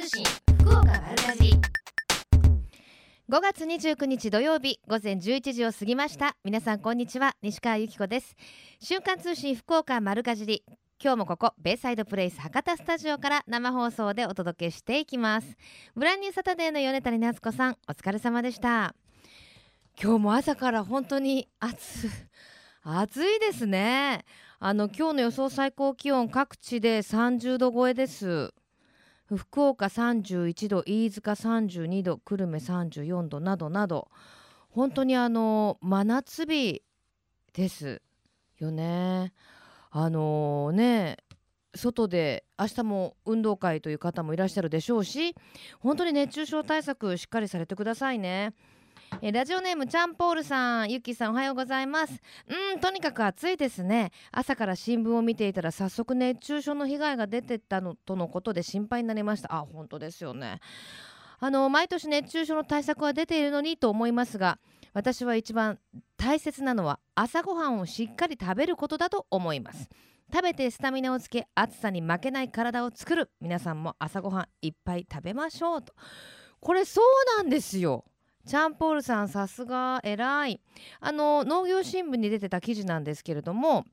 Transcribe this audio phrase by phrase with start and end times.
[0.00, 0.24] 通信
[0.60, 1.60] 福岡丸かじ
[3.28, 6.36] 5月29日土曜日午前11時を過ぎました。
[6.42, 8.34] 皆さんこんにちは西川由紀子です。
[8.80, 10.64] 瞬間通信福岡丸かじり。
[11.04, 15.54] 今日もここベイサイドプレイス博多スタジオから生放送でお届けしていきます。
[15.94, 18.94] ブランニューサタデーの米谷夏子さんお疲れ様でした。
[20.02, 22.08] 今日も朝から本当に暑
[22.82, 24.24] 暑いですね。
[24.60, 28.54] あの今日の予想最高気温各地で30度超えです。
[29.36, 34.08] 福岡31度飯塚32度久留米34度などなど
[34.70, 36.82] 本当にあの真夏日
[37.52, 38.00] です
[38.58, 39.32] よね。
[39.90, 41.16] あのね
[41.74, 45.34] 外で明日も運動会という方もいらっしゃるでしょうし
[45.80, 48.54] 本当に熱中症対策しっかりされてくださいね。
[49.22, 52.22] えラジオネームチャンポールさんゆきさんおはようございます。
[52.72, 54.12] うんとにかく暑いですね。
[54.32, 59.54] 朝から新聞を見ていたら早速熱中症の被害が出てたのとのことで心配になりました。
[59.54, 60.60] あ本当ですよね。
[61.38, 64.58] あの毎年熱中症の対策は出ているのにと思いますが
[64.94, 65.78] 私は一番
[66.16, 69.90] 大切なのは朝ごはんをしっかり食べることだと思います。
[70.32, 73.30] 食べてスタミナをつけ暑さに負けない体を作る。
[73.42, 75.92] 皆さんも朝ごはんいっぱい食べましょうと。
[76.58, 78.06] これそうなんですよ。
[78.50, 80.60] チャンポールさんさすが偉い。
[80.98, 83.84] あの農業新聞に出てた記事なんですけれども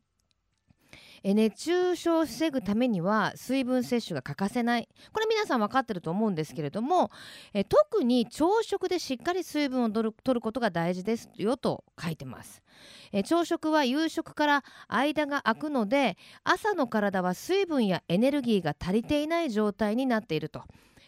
[1.22, 4.90] え熱中症を防ぐためには水分摂取が欠かせない。
[5.14, 7.12] これ皆さん分かってると思うんですけれども
[7.54, 12.64] え特に朝食でしっかり水分を取る取ることが大事ですよと書いてます。
[13.12, 20.64] え朝食は夕食から間が空くので朝の体は水分やエネルギーが足りていない状態になっていると。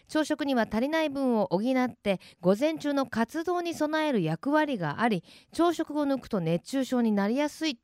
[0.10, 7.80] 朝食には足りない分を補って午前中の活動に備える役割があり朝食を抜くと熱中症になりやすい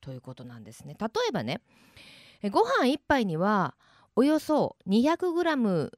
[0.00, 0.96] ということなんですね。
[0.98, 1.60] 例えばね
[2.50, 3.74] ご飯1杯には
[4.16, 5.90] およそ 200g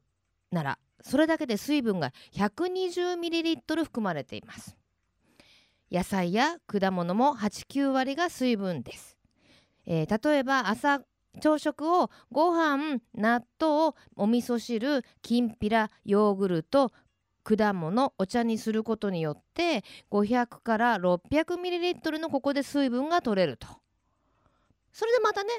[0.51, 4.75] ならそれだけで水分が 120ml 含まれています。
[5.91, 9.17] 野菜や果物も89割が水分です、
[9.85, 11.01] えー、例えば朝
[11.39, 16.91] 朝食をご飯納豆お味噌汁きんぴらヨーグルト
[17.43, 23.67] 果物お茶にすることによって500から 600ml のここで水分が取れると。
[24.91, 25.49] それでまたね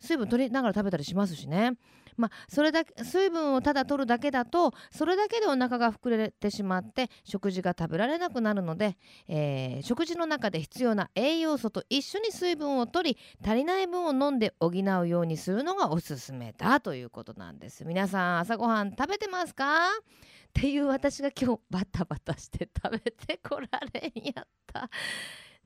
[0.00, 1.72] 水分取りながら食べたりしますしね。
[2.16, 8.96] まあそれだけ水分をただ取るだけだとそれだけでお腹が膨れてしまって食事が食べられなくなるので、
[9.28, 17.84] えー、食事の中で必要な栄養素と一緒に水分を取り足りない分を飲んで補うようにするのがおすすめだということなんです。
[17.84, 19.88] 皆さん朝ごはん食べてますか？
[19.88, 24.88] っていう私が今日バタバタして食べてこられんやった。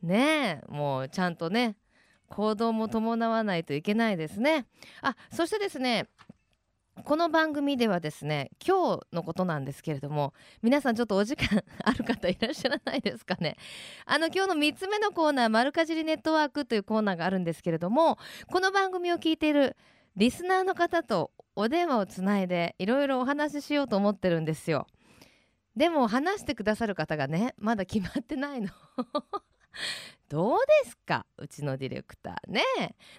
[0.03, 1.77] ねえもうちゃんとね
[2.29, 4.67] 行動も伴わないといけないですね。
[5.03, 6.07] あそしてですね
[7.09, 13.57] この番組ではですね今日のことなんですけれども皆さんちょっとお時間ある方いらっしゃらないですかね。
[14.05, 18.19] あの今日の3つ目のコーナー「丸かじりネットワーク」というコーナーがあるんですけれども
[18.53, 19.75] この番組を聞いている
[20.17, 24.87] リスナーの方とお電話をつないでいろいろお話ししようと思ってるんですよ。
[25.77, 28.69] でも話してくださる方がねまだ決まってないの。
[30.29, 31.25] どうですか？
[31.39, 32.63] うちのディレクターね。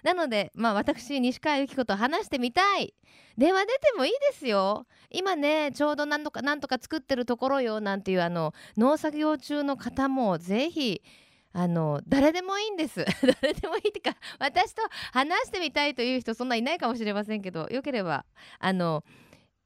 [0.02, 2.94] なのでまあ私西川由紀子と話してみたい。
[3.36, 4.86] 電話出てもいいですよ。
[5.10, 11.02] 今ねちょうど何とか何とか作ってるところよなんていうあの農作業中の方もぜひ
[11.52, 13.04] あの誰でもいいんです。
[13.42, 14.82] 誰でもいいってか私と
[15.12, 18.24] 話してみたいという人そんないないかもしれませんけどよければ
[18.60, 19.02] あの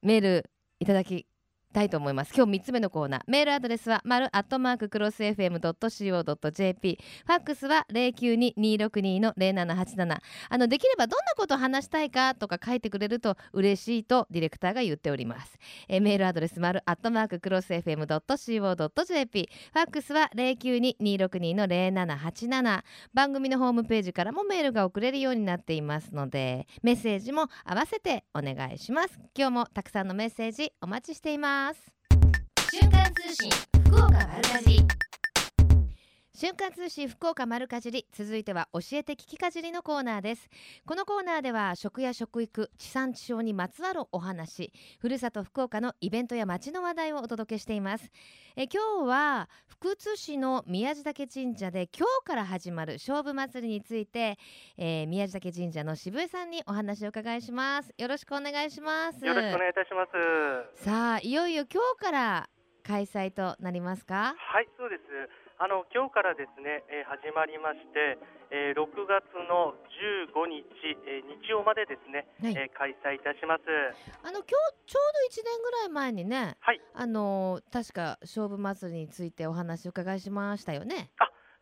[0.02, 1.26] メールいただき
[1.74, 2.32] たいと思います。
[2.34, 3.20] 今日3つ目のコーナー。
[3.26, 10.18] メールアドレスは丸アットマーククロス FM.co.jp ファックスは092262の0787
[10.48, 15.58] あのできればどんなことを話したいかとか書いてくれると嬉しいとディレクターが言っております。
[15.88, 29.18] えメールアドレス丸アットマーククロス FM.co.jp ファックスは092262の0787番組のホームページからもメールが送れるようになっていますのでメッセージも合わせてお願いします。
[29.36, 31.63] 今日もたくさんのメッセージお待ちしています。
[31.64, 31.80] ます。
[32.70, 33.50] 瞬間通信
[33.86, 34.86] 福岡丸かじり
[36.36, 40.48] 瞬間通信福岡丸かじり続いては教えて聞きかじりのコーナーです。
[40.84, 48.10] このコーナーでは食や食育地産地消にまつわるお話ふるさと福岡のイベントや街の話題をお届けしています。
[48.56, 54.36] え今日は福津市の宮地嶽神社で今日から始まる勝負祭りについて、
[54.76, 57.94] えー、宮地嶽神社の渋井さんにお話を伺いします。
[57.96, 59.24] よろしくお願いします。
[59.24, 60.04] よろしくお願いいたしま
[60.76, 60.82] す。
[60.84, 62.50] さあいよいよ今日から
[62.82, 64.34] 開催となりますか？
[64.36, 65.02] はいそうです
[65.58, 68.18] あの今日からですね、えー始まりまして、
[68.50, 69.74] えー6月の
[70.26, 70.66] 15日、
[71.06, 73.62] えー日曜までですね、はいえー開催いたします。
[74.22, 74.50] あの今日
[74.86, 81.10] ちょうど1年ぐらい前にねはい、あの確か勝負祭りについてお話を伺いしましたよね。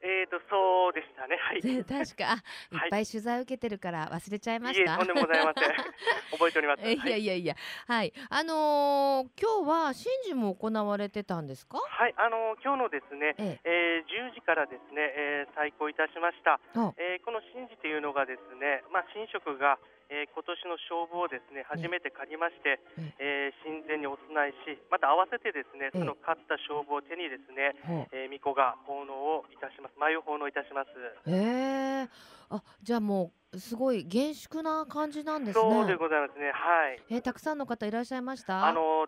[0.05, 1.37] えーとそうでしたね。
[1.37, 1.61] はい。
[1.63, 4.99] で 確かあいはいっぱい取材を受けてるから忘れちゃいました。
[4.99, 5.73] とんでもございません。
[6.33, 6.83] 覚えております。
[6.85, 7.55] えいはい、やいやいや
[7.87, 9.95] はいあのー今日は神
[10.25, 11.79] 事も行われてたんですか？
[11.79, 16.55] はい、あの今日のですね、ええー10時からですね、えー、再開いたしました。
[16.75, 19.79] あえーこの神事というのがですね、まあ神職が、
[20.13, 22.77] えー今年の勝負をですね初めて借りまして、
[23.19, 29.97] えー神前にお供えし、また合わせてですね、ええその勝った勝負を手にですね、ほえー、巫女が奉納をいたします。
[29.97, 30.91] 眉奉納いたします。
[31.27, 32.05] え
[32.51, 35.63] あじゃあもうすごい厳粛な感じなんですね。
[35.65, 36.53] そうでございますね。
[36.53, 37.01] はい。
[37.09, 38.67] えーたくさんの方いらっしゃいました？
[38.67, 39.07] あの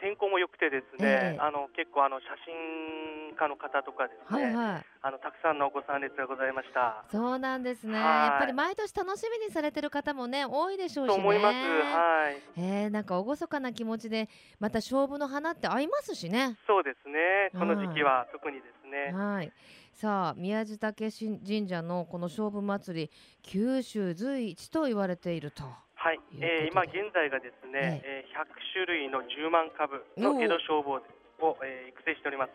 [0.00, 4.86] 天候も良くてですね、ええあの結構あの写真家の方とかですね、はいはい。
[5.02, 7.04] あのたくさんのお子さん列がございました。
[7.12, 7.94] そうなんですね。
[7.94, 11.14] はいやっぱり毎年楽しみにされてる方もね多いでしょうしね。
[11.14, 11.54] と思います。
[11.54, 12.42] はい。
[12.56, 16.58] えー、なんか厳かな気持ちでまた勝負の花って合いますしね。
[16.66, 17.50] そうですね。
[17.52, 19.12] この時期は特にですね。
[19.12, 19.52] はい。
[19.92, 21.10] さあ宮地嶽
[21.46, 23.10] 神社のこの勝負祭り
[23.42, 25.64] 九州随一と言われていると。
[26.00, 30.96] はい、えー今現在がですね、えー100種類の10万株の江戸消防
[31.44, 32.52] を、えー育成しております。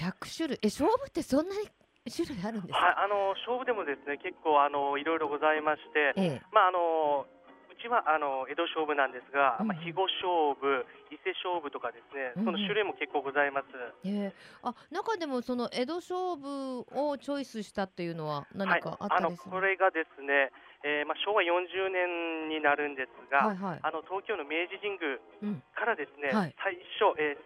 [0.00, 0.58] 100種類。
[0.64, 1.68] え勝負ってそんなに
[2.08, 2.80] 種類あるんですか？
[2.80, 6.42] はい、あの勝負でもですね、結構あのいろいろございまして、ええ。
[6.52, 7.26] まああの
[7.68, 13.66] うちはあの江戸勝負なんですが、うんまあ肥後勝負、伊勢勝負とかですね、その種類も結構ございます。
[14.08, 14.34] ええ。
[14.64, 19.50] あ中でもその江戸勝負をチョイスしたっていうのは何かあっあのたりする？
[19.52, 20.48] これがですね、
[20.86, 23.80] えーまあ昭和40年になるんですが、はいはい。
[23.82, 27.42] あの東京の明治神宮うんからですね、はい最初、えー、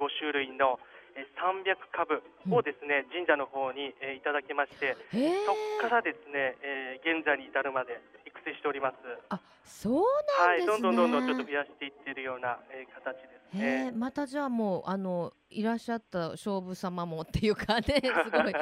[0.16, 0.80] 種類の、
[1.12, 8.96] えー、300株をですね、神社の方に、えーいただきまして、ええそこからですね、えー現在に至るまで育成しております。
[9.28, 10.02] あそう
[10.40, 10.82] なはい、んですね。
[10.82, 13.92] どんどんどんどんちょっと増やしていっているような、えー形ですへえね。
[13.92, 17.84] またじゃあもうあのいらっしゃった勝負様もっていうかね
[18.24, 18.54] すごい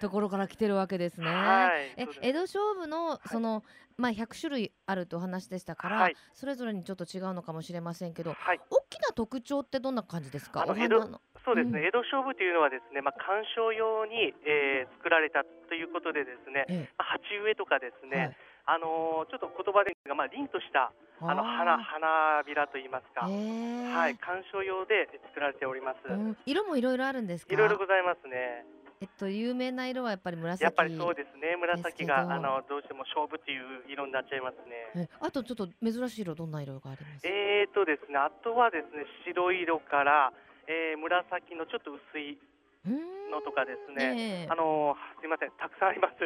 [0.00, 1.26] ところから来てるわけですね。
[1.26, 3.64] はい、え江戸勝負のその、
[3.96, 6.16] まあ100種類あるとお話でしたから、はい。
[6.34, 10.60] それぞれにちょっと違うのかもしれませんけどはい、大きな特徴ってどんな感じですか？
[10.66, 10.84] おあの。
[10.84, 11.20] 江戸花の。
[11.44, 11.86] そうですね、うん。
[11.86, 16.88] 江戸勝負というのはですね、まあ、鑑賞用に、えー作られたということでですね、え。
[16.98, 25.98] まあ鉢植えとかですね、はいあのーちょっと言葉でまあ、凛としたあの花花びらといいますか、はい、鑑賞用で作られております。
[26.08, 27.54] うん色もいろいろあるんですか？
[27.54, 28.66] いろいろございますね。
[29.00, 31.56] えっと有名な色はやっぱり紫やっぱりそうですね。
[31.56, 34.56] 紫があのどうしても勝負っていう色になっちゃいます
[34.96, 35.08] ね。
[35.08, 37.26] えあとちょっと珍しい色どんな色があります？
[37.26, 40.32] えーとですね、あとはですね、白色から、
[40.66, 42.38] えー紫のちょっと薄い
[43.30, 44.44] のとかですね。
[44.44, 46.16] ええあのーすいません、たくさんあります。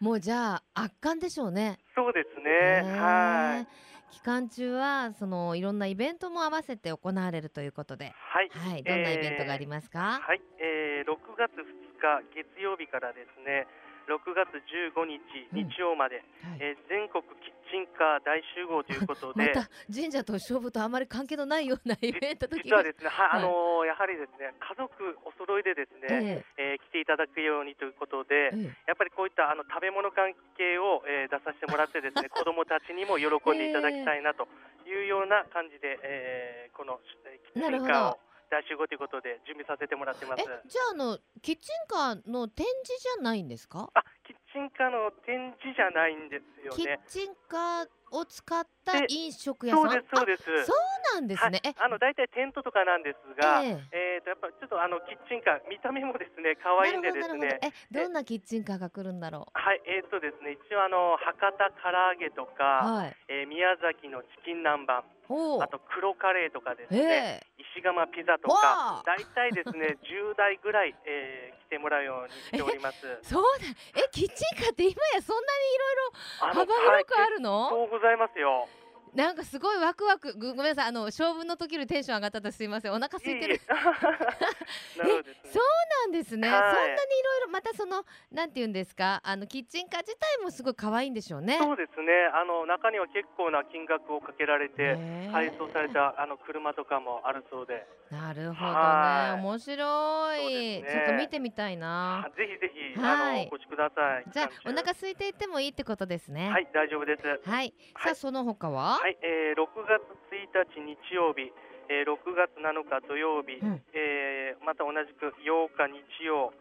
[0.00, 1.78] もうじゃあ圧巻でしょうね。
[1.94, 2.82] そうですね。
[2.98, 3.66] はい。
[4.10, 8.48] 期間中はそのいろんなイベントも合わせて行われるということで、はい。
[8.50, 10.20] はい、どんなイベントがありますか？
[10.22, 11.60] はい、えー、6月2
[12.00, 13.66] 日月曜日からですね、
[14.08, 14.48] 6月
[14.96, 15.20] 15日
[15.52, 16.58] うん日曜まで、はい。
[16.60, 24.88] えー全国キッチンカー大集合ということで、また神社と勝負とあまり関係のないようなイベントと実はですね、はい、はいあのーやはりですね、家族
[25.28, 26.80] お揃いでですね、ええ。
[26.80, 28.72] ー来ていただくようにということでえ、え。
[28.88, 34.48] やっぱりこういったあの食べ物関係を、えー出させてもらってですね、 子供たちにも喜んでいただきたいなと
[34.88, 38.18] いうような感じで、えーこの、えーキッチンカーを
[38.50, 40.42] 大集合ということで準備させてもらってます。
[40.42, 43.90] えじゃああのキッチンカーの展示じゃないんですか？
[43.94, 47.00] あ、キッチンカーの展示じゃないんですよキッね。
[47.06, 49.90] チンカーを使ったで飲食屋さん？
[49.90, 50.62] そうです、そうです。
[50.62, 51.60] あそうなんですね。
[51.62, 57.58] はい、あの大体テントとかなんですが、ええーとやっぱちょっとあのキッチンカー見た目もですね可愛いんでですね。
[57.60, 58.00] ど。
[58.00, 62.56] えどんなキッチンカーが来るんだろはい、えーとですね一応あの博多唐揚げとう。
[62.56, 63.16] か、はい。
[63.28, 65.02] えー宮崎のチキン南蛮、
[65.62, 65.68] あ。
[65.68, 68.62] と黒カレーとかですえね、え石窯ピザとわか
[69.00, 73.04] あ、大体ですね 10台ぐらい、えー来てもらうようにしております。
[73.22, 73.66] そうだ。
[73.94, 76.12] えキッチンカーって今やそんなにいろいろ
[76.48, 77.68] 幅広くあはいるの？
[77.68, 78.66] そうございますよ。
[79.14, 80.34] なんかすごいワクワク。
[80.38, 80.88] ごごめんなさい。
[80.88, 82.92] あの勝負の時よりテンション上がったとすいません。
[82.92, 83.60] お腹空いてる。
[83.60, 83.60] ね。
[84.96, 85.64] そう
[86.04, 86.60] なんですね、はい。
[86.60, 89.20] そんなにいろいろまたそのなんて言うんですか？
[89.24, 91.58] あのキッチンカー自体もすごい可愛いんでしょうね。
[91.60, 92.12] そうですね。
[92.34, 95.28] あの中には結構な金額をかけられてへえ。
[95.32, 98.74] 配送されたあの車とかもあるそうで、なるほどね。
[98.74, 99.40] はい。
[99.42, 100.84] 面白い、ね。
[100.88, 102.26] ちょっと見てみたいな。
[102.26, 103.42] あぜひぜひ、はい。
[103.42, 104.24] あのお越しください。
[104.30, 106.50] じゃあお腹空いていってもいいってことですね。
[106.50, 106.68] はい。
[106.72, 107.26] 大丈夫です。
[107.26, 107.74] はい、さはい。
[108.12, 109.08] あその他は、は？
[109.08, 111.52] い、えー、6月1日日曜日、
[111.88, 116.52] えー6月7日土曜日、うんえーまた同じく8日日曜、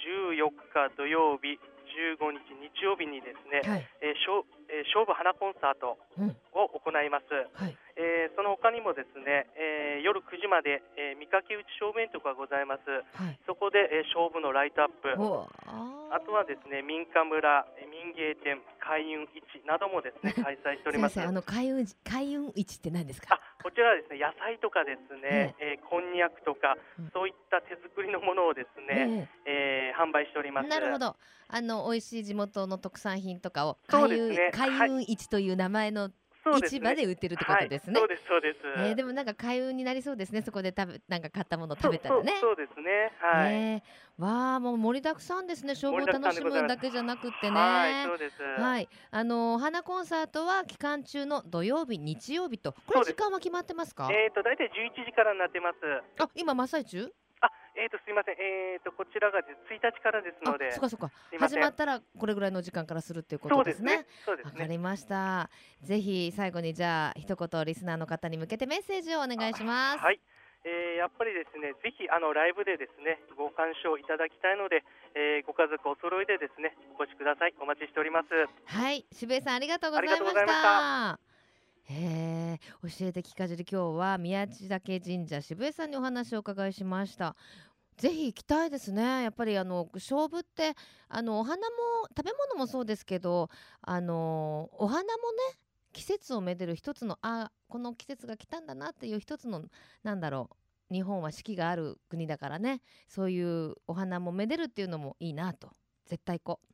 [0.00, 1.58] 14日土曜日、
[1.92, 3.86] 15日日曜日にですね、はい。
[4.00, 6.36] えー勝えー勝負花コンサートうん。
[6.52, 7.26] を行います。
[7.54, 7.76] はい。
[7.96, 12.82] えーその他にもですね、えー夜9時まで、えー見かけ打ち正面とかございます。
[13.14, 13.38] はい。
[13.46, 21.14] そこで、えー勝負のライトアップ、おああとはですね、民家村、えー民芸店、開運市などもですね、 開催しております。
[21.14, 23.34] 先生、あの開運開運市って何ですか？
[23.36, 23.40] あ。
[23.62, 30.66] こちらはですね、野菜とかですね、えーこんにゃくとかうん、そういった手作りのものをですね、ええー販売しております。
[30.66, 31.16] えなるほど。
[31.54, 36.08] あの美味しい地元の特産品とかを開そうですね運開運市という名前の
[36.66, 38.08] 市場で売ってるってことですねはい、そう。
[38.08, 38.58] です、そうです。
[38.78, 40.42] えーでもなんか開運になりそうですね。
[40.42, 42.34] そこで食べなんか買ったものを食べたらね。
[42.40, 43.12] そうですね。
[43.20, 43.52] はい。
[43.54, 43.82] えー
[44.18, 45.72] わあもう盛りだくさんですね。
[45.72, 47.56] 勝負を楽しむだけじゃなくってね。
[47.58, 48.42] はい、そうです。
[48.42, 54.08] はい、あのー花コンサートは期間中の土曜日、日曜日と、これ時間は決まってますか？
[54.12, 55.76] えっ、と、大体11時からになってます。
[56.18, 57.10] あ、今真っ最中？
[57.42, 58.36] あ、えっ、と、すいません。
[58.38, 60.68] えっ、と、こちらが1日からですので。
[60.68, 61.10] あ、そっかそっか。
[61.38, 64.06] 始まったらこれぐらいの時間からするっていうことですすね。。
[64.24, 64.52] そうですね。
[64.52, 65.50] わかりました。
[65.82, 69.98] ぜひ最後にじゃあ一言リスナーの方に向けてメッセージをお願いします。
[69.98, 70.20] はい。
[70.64, 74.84] えーやっぱりですね、ぜひあのライブでですね、ご鑑賞いただきたいので、
[75.18, 77.54] えーご家族お揃いでですね、お越しください。
[77.58, 78.28] お待ちしております。
[78.30, 81.31] はい、渋江さんありがとうございました。
[81.84, 87.36] へえ、教えて聞かじり今日は宮地岳神社渋江さんにお話をお伺いしました。
[87.96, 89.22] ぜひ行きたいですね。
[89.22, 90.74] やっぱりあの勝負って
[91.08, 91.76] あのお花も
[92.16, 93.50] 食べ物もそうですけど、
[93.82, 95.58] あのお花もね
[95.92, 99.64] 季節をめでる一つのあこの季節が来たんだなっていう一つの
[100.02, 100.50] なんだろ
[100.90, 105.70] う日本は四季がある国だからねそういうお花もめでるっていうのもいいなと
[106.06, 106.71] 絶対行こう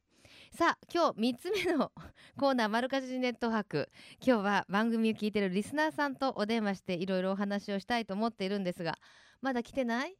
[0.50, 1.92] さあ今日3つ目の
[2.38, 3.90] コーナー「丸かじりネットワーク」
[4.24, 8.98] 今日は番組を聞いてるリスナーさんとお電話していろいろお話をしたいと思っているんですが
[9.40, 10.16] まだ来てない？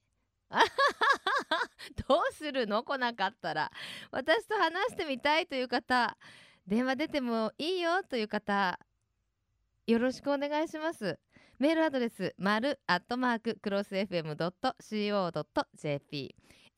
[2.09, 2.83] どうするの？
[2.85, 3.71] 来なかったら。
[4.11, 6.17] 私と話してみたいという方
[6.67, 8.79] 電話出てもいいよという方
[9.87, 11.19] よろしくお願いします。
[11.59, 13.93] メールアドレス丸アットマーククロス
[14.89, 15.17] FM.co.jp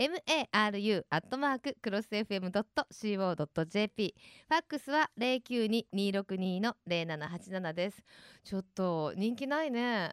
[0.00, 4.14] maru アットマーククロス FM.co.jp
[4.48, 8.02] ファックスは092262の0787です。
[8.42, 10.12] ちょっと人気ないね。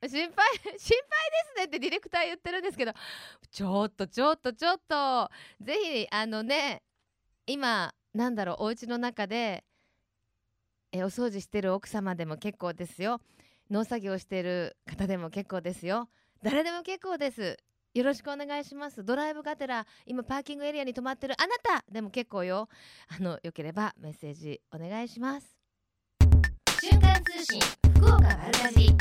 [0.00, 0.88] 心配 心配です
[1.58, 2.92] ねってディレクター言ってるんですけど
[3.50, 5.30] ちょっとちょっとちょっと
[5.60, 6.82] ぜひあのね
[7.46, 9.62] 今なんだろうお家の中で
[10.92, 13.20] えお掃除してる奥様でも結構ですよ。
[13.70, 16.08] 農作業してる方でも結構ですよ。
[16.42, 17.58] 誰でも結構です。
[17.94, 19.02] よろしくお願いします。
[19.02, 21.34] ドライブがてら今パーキングエリアに止まってる。
[21.40, 22.68] あなたでも結構よ。
[23.08, 25.56] あのよければメッセージお願いします。
[26.80, 27.60] 瞬間通信
[27.96, 28.96] 福岡丸かじり。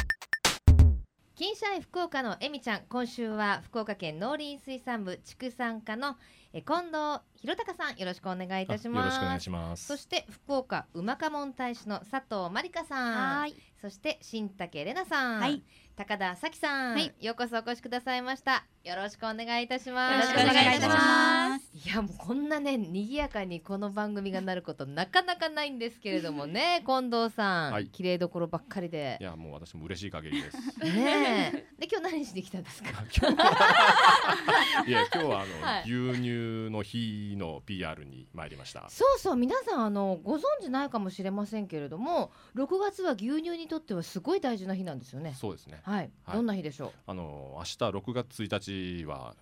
[1.35, 6.15] 金シャイ福岡のえみちゃん今週は福岡県農林水産部畜産課の
[6.51, 9.05] え近藤弘隆さんよろしくお願いいたします。
[9.05, 9.85] よろしくお願いします。
[9.85, 13.49] そして福岡うまかもん大使の佐藤まりかさん。
[13.49, 13.55] い。
[13.81, 15.61] そして新竹玲奈さん、はい。
[15.95, 17.13] 高田咲さん、はい。
[17.19, 18.65] ようこそお越しくださいました。
[18.83, 20.29] よろしくお願いいたします。
[20.31, 21.71] よろしくお願いいたします。
[21.73, 26.83] いやもうこんなね賑やかにこの番組がなることなかなかないんですけれどもね。
[26.85, 27.87] 近藤さん、はい。
[27.87, 29.17] 綺麗どころばっかりで。
[29.19, 30.57] いやもう私も嬉しい限りです。
[30.83, 31.65] ねえ。
[31.79, 32.89] で今日何しに来たんですか？
[33.15, 35.81] 今日はいや今日はあの、はい。
[35.91, 38.87] 牛乳の日の PR に参りました。
[38.89, 45.33] そうそう皆さんあのご存知ないかもしれませんけれども6月は牛乳にとってはすごい大事な日なんですよね。
[45.35, 45.79] そうですね。
[45.83, 46.35] はい、はい。
[46.35, 49.35] どんな日でしょあの明日6月1日は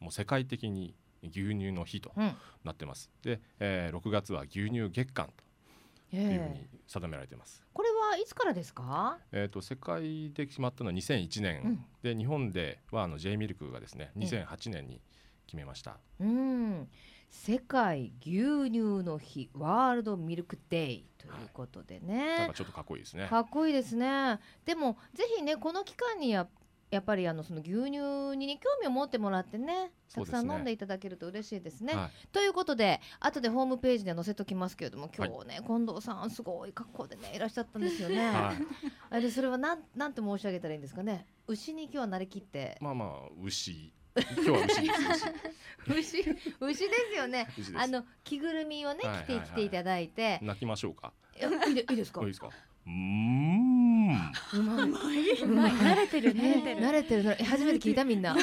[0.00, 2.32] もう世界的に牛乳の日とう、うん。
[2.64, 3.10] なってます。
[3.22, 5.32] で、えー、6月は牛乳月間と
[6.12, 7.62] えいうふうえに定められています。
[7.72, 9.18] これはいつからですか？
[9.32, 11.84] えー、と世界で決まったのは2001年、うん。
[12.02, 14.46] で日本ではあの J ミルクがですねええ。
[14.46, 15.00] 2008年に
[15.46, 15.98] 決めました。
[16.20, 16.88] うん
[17.34, 23.26] 世界牛乳の日ワールドミルクデイということでなんねか、ちょっとかっこいいですね。
[23.28, 24.38] かっこいいですね。
[24.64, 26.46] でもぜひねこの期間にや
[26.90, 31.92] やっぱりあのその牛乳に、ね、興味を持ってもらってねたくさん飲んでいただけると嬉しいですね。
[31.92, 32.28] はい。
[32.28, 38.26] ということで後でホームページで載せときますけれども今日ね、近藤さんすごい格好でねいらっしゃったんですよね。
[38.28, 38.56] はい。
[39.10, 41.26] あでそれはなんなんて申し上げたらいいんですかね。
[41.48, 42.78] 牛に今日はなりきって。
[42.80, 43.08] まあまあ
[43.42, 46.20] 牛今日は牛です 牛
[46.60, 47.46] 牛ですよね。
[47.50, 47.84] 牛牛です。
[47.84, 49.36] あの着ぐるみをね着てはいはい。
[49.38, 51.12] はいきていただいて、泣きましょうか。
[51.36, 52.20] いやいいでいいですか？
[52.20, 52.48] いいですか？
[52.86, 53.73] うーん
[54.54, 54.84] うま
[55.14, 55.42] い。
[55.42, 55.72] うまい。
[55.72, 56.80] 慣れてる慣れてる。
[56.80, 57.44] 慣れてる。
[57.44, 58.36] 初めて聞いたみんな。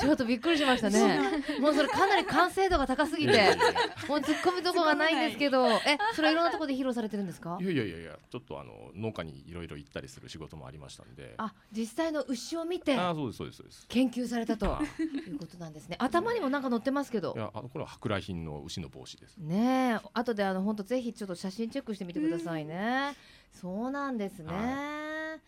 [0.00, 1.42] ちょっとびっくりしましたね。
[1.60, 3.56] もうそれかなり完成度が高すぎて、
[4.08, 7.58] もう突っ込みどころがないんですけど、え、それいろんなところで披露されてるんですか？
[7.60, 7.64] い。
[7.64, 11.34] やいやいやいやちょっとあの農家にいろいろ行ったりする仕事もありましたんで。
[11.38, 13.86] あ、実際の牛を見てあそうですそうですそうです。
[13.88, 14.66] 研究されたと。
[14.78, 15.30] あい。
[15.30, 15.96] うことなんですね。
[15.98, 17.34] 頭にもなんか乗ってますけど。
[17.36, 17.38] い。
[17.38, 19.36] やあのこれは舶来品の牛の帽子です。
[19.38, 23.14] ねえ、後であの本当ぜひちょっと写真チェックしてみてくださいね。
[23.52, 24.52] そうなんですね。
[24.52, 25.38] は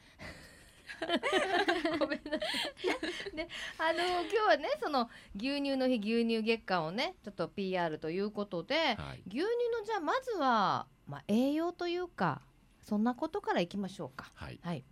[1.99, 2.47] ごめんなさ
[3.33, 3.37] い。
[3.37, 12.43] で、あの今日はね、その牛乳の日牛乳月間をね、ちょっと PR ということで、はい牛乳のじゃあまずはまあ栄養というか、
[12.83, 14.31] そんなことからいきましょうか。
[14.35, 14.85] はいはい。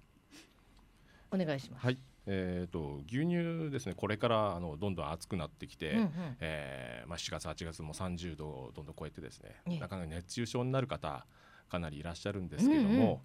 [1.30, 1.84] お願いします。
[1.84, 1.98] はい
[2.30, 6.10] えー、と牛乳ですねこれからあのどんどん暑くなってきて、うんうん
[6.40, 11.26] えーまあ、7月8月も30度をどんどん超えてですね、ええなかなか熱中症になる方
[11.68, 13.22] かなりいらっしゃるんですけども、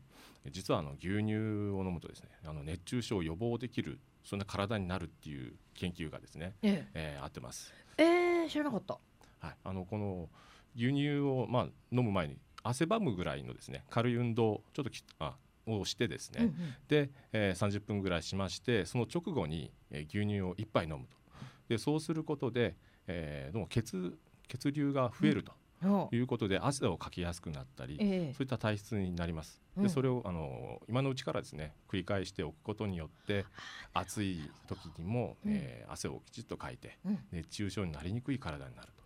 [0.51, 1.35] 実はあの牛乳
[1.71, 7.17] を飲むとですねあの熱中症を予防できるそんな体になるっていう研究がですね、ええ。
[7.19, 7.73] ー、あってます。
[7.97, 8.97] ええー知らなかった。
[9.39, 10.29] はい、あのこの
[10.75, 15.35] 牛乳を、まあ、飲む前に汗ばむぐらいのですね軽い運動をちょっときあ
[15.65, 16.53] をしてですね、うんうん。
[16.87, 21.17] で、えー、30分ぐらいしましてその直後に、えー牛乳を1杯飲むと。
[21.69, 22.75] でそうすることで、
[23.07, 25.51] えーどうも血血流が増えると。
[25.51, 25.55] お
[26.11, 28.33] いうことで、汗をかきやすくなったり、ええ。
[28.33, 29.61] そういった体質になります。
[29.77, 29.83] うん。
[29.83, 33.45] でそれをあの今のうちからですね繰り返しておくことによって
[33.93, 35.51] 暑い時にも、うん。
[35.53, 37.19] えー汗をきちっとかいてうん。
[37.31, 39.02] 熱中症になりにくい体になると。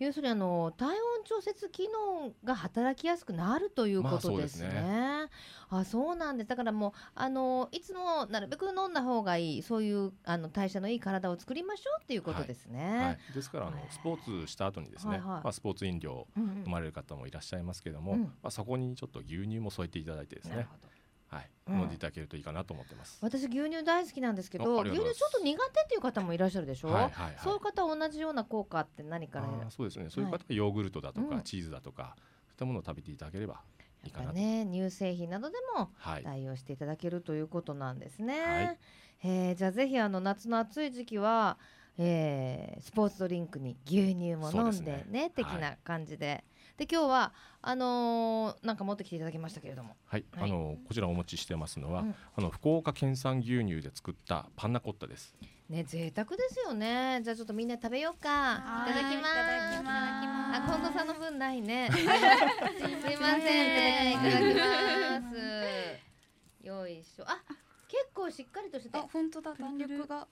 [0.00, 5.28] 要するにあの体温調節機能が働きやすくなるということですね。
[5.68, 6.48] まあそうなんです。
[6.48, 12.98] だからもうあのいつもなるべく飲んだ方がいいそういうあの代謝のいい体を作りましょうっていうことですね。
[12.98, 20.99] はい、ですからあのはいスポーツした後にですね、はいはいまあ、スポーツ飲料うんうん飲まれる方もいらっしゃいますけども、うんまあ、そこにちょっと牛乳も添えていただいてですね、なるほど。
[21.30, 21.50] はい。
[21.68, 21.78] うん。
[21.80, 23.18] 飲んでいただけるといいかなと思ってます。
[23.22, 26.88] 私牛乳大好きなんですけあど牛乳ちょっと苦手っていう方もいらっしゃるでしょ？
[26.88, 27.34] はいはいはい。
[27.42, 29.70] そういう方同じような効果って何から？
[29.70, 30.10] そうですね。
[30.10, 31.42] そういう方はヨーグルトだとか、うん。
[31.42, 33.60] チーズだとかそういったものを食べていただければ
[34.04, 38.40] いいかなね乳製品などでもはい、代用していただけるということなんですね。
[38.40, 38.78] はい。
[39.22, 41.58] えーじゃあぜひあの夏の暑い時期は、
[41.98, 45.30] えースポーツドリンクに牛乳も飲んでねね。
[45.30, 46.42] 的な感じで。
[46.80, 55.34] で今日はあのーなんか持ってきていただきましたけれども、はい、はいあのこちらお持ちしてますのは、うんあの福岡県産牛乳で作ったパンナコッタです。
[55.68, 57.20] ね贅沢ですよね。
[57.22, 58.28] じゃあちょっとみんな食べようか。
[58.28, 59.30] いはいただきます。
[59.30, 61.90] いただきますあ近藤さんの分ないね。
[61.92, 64.12] すいません。
[64.12, 66.66] いただきます。
[66.66, 67.24] よいしょ。
[67.28, 67.42] あ
[67.88, 68.96] 結構しっかりとしてて。
[68.96, 70.26] あ本当だ弾力が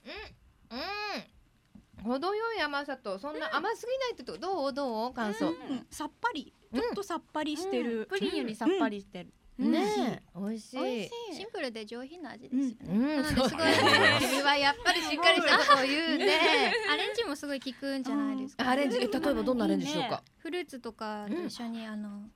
[0.71, 0.79] うん。
[2.03, 4.73] 程よい甘さとそんな甘すぎないってとどう？
[4.73, 5.13] どう？
[5.13, 5.47] 感想。
[5.47, 6.53] うん、さっぱり。
[6.71, 9.33] ちょっとさっぱりしてる、プリンよりさっぱりしてる。
[9.57, 10.21] ね。
[10.21, 10.77] え、美味しい。
[10.77, 11.09] 美味しい。
[11.33, 13.23] シシンプルで上品な味ですよね。
[13.23, 13.49] すごい
[14.19, 16.71] 君はやっぱりしっかりしたことを言うね。
[16.93, 20.21] アレンジもすごい効くんじゃないですかアレンジ、え例えばどんなアレンジしようか。
[20.37, 22.29] フルーツとかと一緒にあの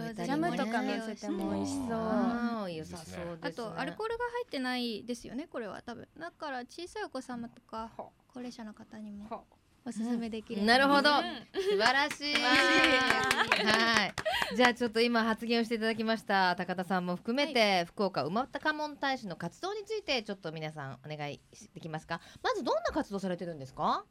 [0.00, 2.72] ャムとか乗せても美味しそう。
[2.72, 3.24] 良さそうです、ね。
[3.42, 6.08] あとアルコールが入ってないですよねこれは多分。
[6.18, 9.44] だから小さいお子様とか高齢者の方にも
[9.86, 12.34] おすすめできる、なるほど、素晴らしい。
[12.34, 14.14] はい。
[14.56, 21.38] じゃあちょっと今発言をしていただきました高田さんも含めて、福岡馬高門大使の活動についてちょっと皆さんお願い
[21.74, 22.20] できますか？
[22.42, 24.06] まずどんな活動されてるんですか？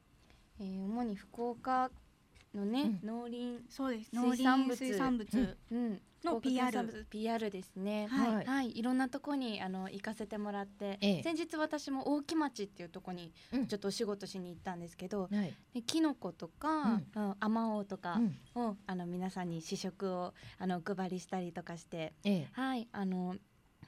[0.59, 1.89] えー、主に福岡
[2.53, 4.09] のね、農林そうです。
[4.13, 4.75] 水産物。
[4.75, 6.01] 水産物、うん。
[6.23, 8.07] の PR PR ですね。
[8.07, 8.45] はい。
[8.45, 11.23] はい、い、ろんなとこにあの行かせてもらって、ええ。
[11.23, 13.67] 先日私も大木町っていうとこにうん。
[13.67, 15.53] ちょっとお仕事しに行ったんですけど、はい。
[15.73, 18.19] でキノコとか、うん、アマオとか
[18.55, 18.61] うん。
[18.61, 22.87] を、あの皆さんに試食をあのお配りしたりとかしてえはい。
[22.91, 23.35] あの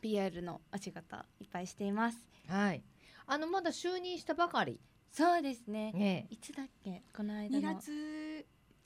[0.02, 2.28] PR のお仕事いっぱいしています。
[2.50, 2.52] え。
[2.52, 2.84] はい。
[3.28, 4.80] あのまだ就任したばかり。
[5.12, 5.94] そうですね。
[5.94, 7.02] ねいつだっけ？
[7.16, 7.76] この間2の。
[7.76, 8.35] 月22日2月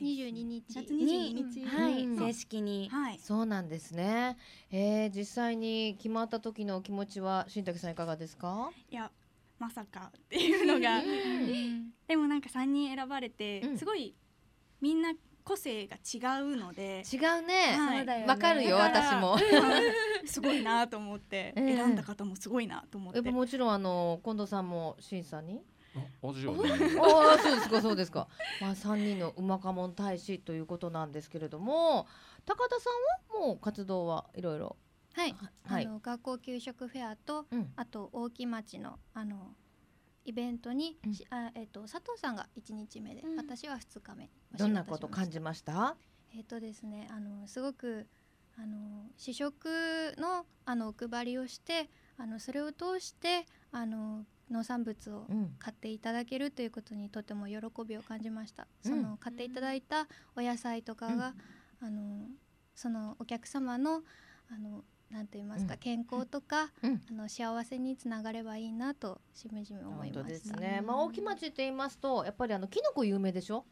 [0.01, 0.77] 22日。
[0.91, 2.09] にはい、う。
[2.09, 2.89] ん正式に。
[2.89, 3.19] はい。
[3.19, 4.37] そうなんですね。
[4.71, 8.71] えー、実際に決まった時のお気持ちは新竹さんいかがですか？
[8.89, 9.11] いや
[9.57, 10.97] まさかっていうのが。
[10.99, 13.77] うんでもなんか3人選ばれて、うん。
[13.77, 14.15] すごい
[14.81, 17.03] みんな個性が違うので。
[17.11, 17.75] 違うね。
[17.77, 18.05] はい。
[18.05, 18.25] ね。
[18.27, 19.37] わかるよ私も。
[20.25, 21.53] すごいなと思って。
[21.55, 25.61] ええ選んだ方もすごいなと思って、やっぱもちろんあの近藤さんも審査に？
[26.21, 26.69] あ私は、ね、
[27.01, 28.27] ああそうですかそうですか。
[28.61, 32.07] まあ三人の馬家門大使ということなんですけれども、
[32.45, 32.89] 高田さ
[33.35, 34.77] んはもう活動はいろいろ。
[35.13, 35.35] はい、
[35.65, 37.73] はいあの学校給食フェアとうん。
[37.75, 39.55] あと大木町のあの
[40.25, 45.95] イベントに、うんしあえっ、と佐藤さんが1日目で、私は2日目どんなこと感じました？
[46.35, 48.07] えっ、とですねあのすごく
[48.57, 55.55] あの試食のあのお配りをしてあのそれを通してあの農産物をうん。
[55.59, 58.67] 買っていただけるということにとても喜びを感じました。
[58.85, 58.91] うん。
[58.91, 61.33] その買っていただいたお野菜とかが、
[61.81, 62.27] あの
[62.75, 64.03] そのお客様の
[64.49, 70.23] あのなんと言いますか、うん健康とか、うんあの幸せにつながればいいなとしみじみ思いました。
[70.23, 70.81] ですね。
[70.85, 73.65] まあ大木町って言いますとやっぱりあのキノコ有名でしょ？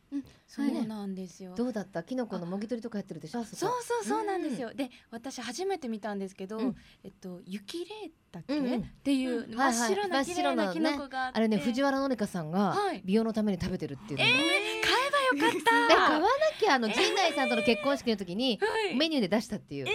[0.47, 1.53] そうなんですよ。
[1.55, 2.01] どうだった？
[2.03, 3.41] キノコのもぎ取りとかやってるでしょ？
[3.41, 4.73] あそうそうそうなんですよ。
[4.73, 14.33] で、私初めて見たんですけど、うんえっと雪レーだっけ、うんうんっていううん真っ白はいはない綺麗なキノコがあって、あれね藤原紀香さんがはい美容のために食べてるっていうのえね。
[14.33, 15.85] ー、買えばよかった。
[15.93, 16.27] え買わな
[16.59, 19.87] きゃあの陣内さんとの結婚式の時にはいメニューで出したっていう。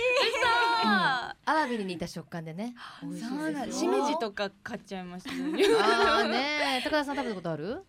[0.85, 2.75] あアワビに似た食感でね。
[3.01, 3.81] そうなんです。
[3.81, 5.65] しめじとか買っちゃいましたよ ね。
[5.81, 7.85] ああね高田さん食べたことある？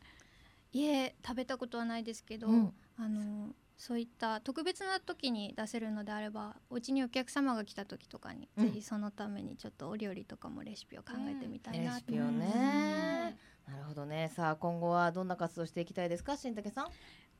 [0.72, 13.36] いえ食べたことはないですけど、うんあのそういった特別な時に出せるのであればお家にお客様が来た時とかに、うんぜひそのためにちょっとお料理とかもレシピを考えてみたいなとレシピをね。
[13.68, 14.32] なるほどね。
[14.36, 16.88] さあ今後はどんな活動していきたいですか、新竹さん？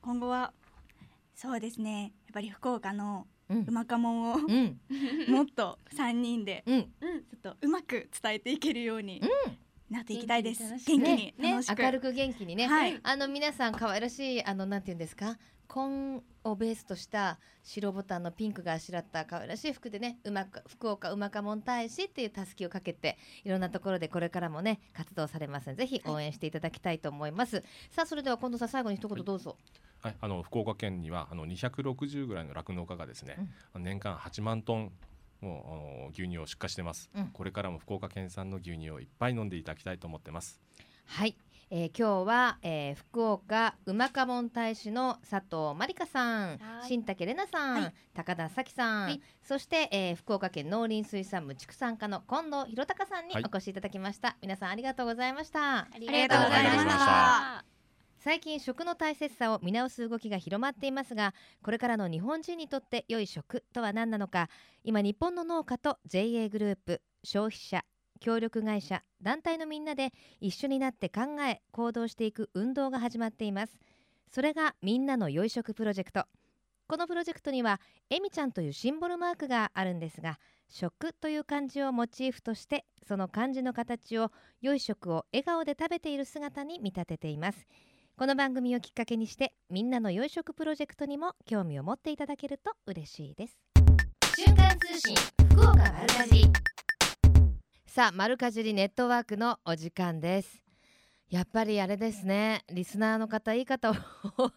[0.02, 0.52] 今後は
[1.34, 4.80] そうですねやっぱり福岡のうまかもんをうん。
[5.28, 6.82] もっと三人でうん。
[6.82, 6.88] ちょ
[7.36, 9.20] っとうまく伝えていけるように
[9.90, 10.62] なっていきたいです。
[10.62, 12.66] 元元気気にに楽しく、明るく元気にね。
[12.66, 12.98] はい。
[13.02, 15.38] あの皆さん可愛らしいあのなんて言うんですか？
[15.66, 29.58] 紺をベースとした白ボタンのピンクがあしらった可愛らしい服でねうまく福岡うまかもん大使っていうたすきをかけていろんなところでこれからもね活動されますのでぜひ応援していただきたいと思います、さあそれでは近藤さん最後に一言どうぞ、はい、
[30.20, 33.36] あの福岡県にはあの260ぐらいの酪農家がですね、
[33.74, 34.92] 年間8万トン
[35.40, 37.26] もう牛乳を出荷してます、うん。
[37.26, 40.60] これからも福岡県産の牛乳をいっぱい飲んでいただきたいと思ってます。
[41.06, 41.36] はい、
[41.70, 46.88] えー今日は、えー福岡うまかもん大使の佐藤まりかさん、はい。
[46.88, 47.94] 新竹玲奈さん、はい。
[48.14, 49.20] 高田咲さん、はい。
[49.42, 53.44] そして、えー福岡県農林水産部畜産課の近藤弘隆さんにはい。
[53.44, 55.80] お越しいただきました、皆さんありがとうございました。
[55.80, 57.73] ありがとうございました
[58.24, 64.48] 最近食の大切さを見直す動きが広まっていますがこれからの日本人にとって良い食とは何なのか
[64.82, 67.84] 今日本の農家と JA グループ消費者
[68.20, 70.10] 協力会社団体のみんなで
[70.40, 73.78] 一緒になって考え行動していく運動が始まっています。
[74.32, 76.24] それがみんなの良い食プロジェクト。
[76.86, 80.38] このプロジェクトにはえみちゃんというシンボルマークがあるんですが
[80.70, 84.32] 食という漢字をモチーフとしてその漢字の形を
[84.62, 87.66] 良い食を笑顔で食べている姿に見立てています。
[88.16, 93.58] この番組をきっかけにしてみんなの良い食プロジェクトにも興味を持っていただけると嬉しいです。
[94.36, 95.16] 瞬間通信
[95.50, 96.44] 福岡丸かじり。
[97.88, 100.62] さあ丸かじりネットワークのお時間です。
[101.28, 102.62] やっぱりあれですね。
[102.72, 103.96] リスナーの方いい方多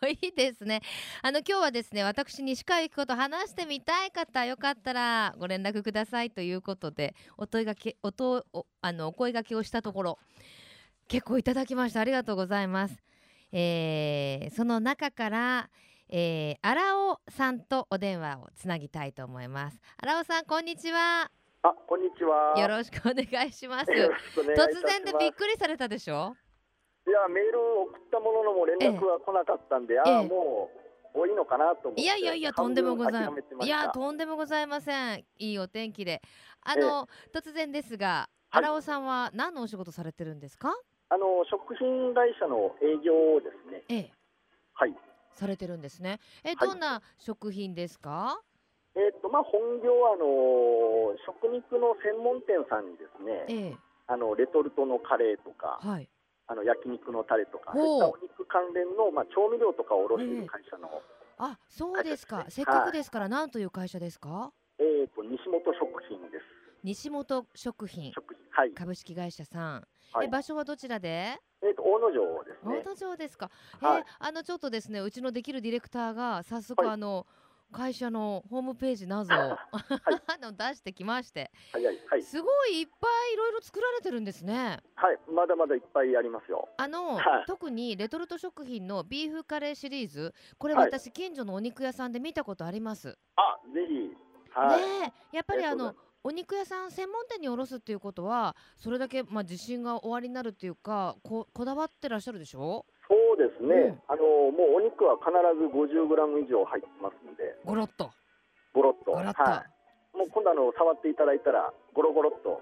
[0.06, 0.84] いですね。
[1.24, 10.20] あの今日はですね私西川由紀子と話してみたい方よかったらご連絡くださいということでお問いがけおとおあのお声掛けをしたところ
[11.08, 12.02] 結構いただきました。
[12.02, 13.02] ありがとうございます、
[13.60, 15.70] えーその中から
[16.10, 19.82] えー、荒尾さんとお電話をつなぎたいと思います。
[19.98, 21.30] 荒尾さんこんにちは。
[21.63, 22.54] あ、こんにちは。
[22.58, 23.91] よろしくお願いします。
[23.91, 26.38] 突然でびっくりされたでしょ？
[27.08, 30.70] いや、メールを送ったもののも連絡が来なかったんで、ああ、ええも
[31.13, 31.91] う多いのかなと。
[31.98, 35.26] いやいやいやとんでもございまいやとんでもございません。
[35.39, 36.22] いいお天気で
[36.62, 40.74] あの、突然ですがはい荒尾さんは何のお仕事されてるんですか
[41.10, 43.84] あの食品会社の営業ですね。
[43.88, 44.12] ええ。
[44.74, 44.96] はい。
[45.36, 46.20] されてるんですね。
[46.43, 46.67] え、はい。
[46.67, 48.41] どんな食品ですか？
[48.96, 53.78] えっ、とまあ本業はあの食肉の専門店さんにですね、ええ。
[54.08, 56.10] あのレトルトのカレーとか、はい。
[56.48, 60.89] あの焼肉のタレとか、そういったお肉関連のまあ調味料とかを卸している会社の、
[61.38, 62.38] あそうですか。
[62.38, 64.52] はいせっかくですから何という会社ですか？
[64.80, 66.43] えっ、と西本食品です。
[66.84, 68.12] 西本食品。
[68.13, 68.72] 食品はい。
[68.72, 71.38] 株式会社さん、はいえ場所はどちらで？
[71.62, 72.82] えっ、と大野城ですね。
[72.84, 73.50] 大野城ですか。
[73.82, 77.26] はいえーあのちょっとですねうちのできるディレクターが早速、はいあの
[77.70, 79.58] 会社のホームページなどを あ
[80.41, 84.80] の出してきまして、はいはいはいすごいいっぱいいろいろ作られてるんですね。
[84.96, 85.20] はい。
[85.30, 86.70] まだまだいっぱいありますよ。
[86.78, 93.17] あの、はい特にレトルト食品のビーフカレーシリーズこれはい私、近所のお肉屋さんで見たことあります。
[93.36, 94.15] あ、ぜひ。
[94.58, 94.82] はい。
[94.82, 95.93] ねえやっぱりあの
[96.24, 102.86] お肉屋さん専門店に卸すっていうことはそれだけまあ自信がおありになるっていうかここだわってらっしゃるでしょ？
[103.08, 104.02] そうですね、うん。
[104.08, 108.12] あのもうお肉は必ず50グラム以上入ってますんで、ゴロッと。
[108.74, 109.64] ゴロッと、ゴロッと、は
[110.14, 112.62] い、もう今度あの触っていただいたらゴロゴロっと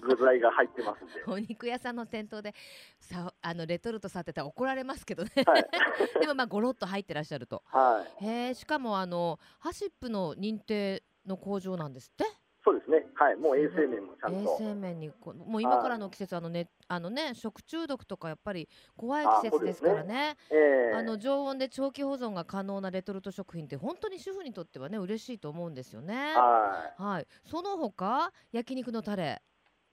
[0.00, 2.54] 具材が入ってますんで、 お肉屋さんの店頭で
[3.00, 5.66] さあのレトルトさってたら怒られますけどね、はい、
[6.20, 7.62] でもまあゴロッと入ってらっしゃると。
[7.66, 12.24] はい、へえしかもあのハシップの認定の工場なんですって？
[12.64, 13.04] そうですね。
[13.14, 13.36] はい。
[13.36, 14.56] もう衛生面もちゃん衛と。
[14.58, 26.34] 生面にこもう今からの季節あのねあのね食中毒とかやっぱり怖い季節ですからねええあの常温で長期保存が可能なレトルト食品って本当に主婦にとってはね嬉しいと思うんですよね。
[26.34, 27.26] ははい。
[27.44, 29.42] その他焼肉のタレ。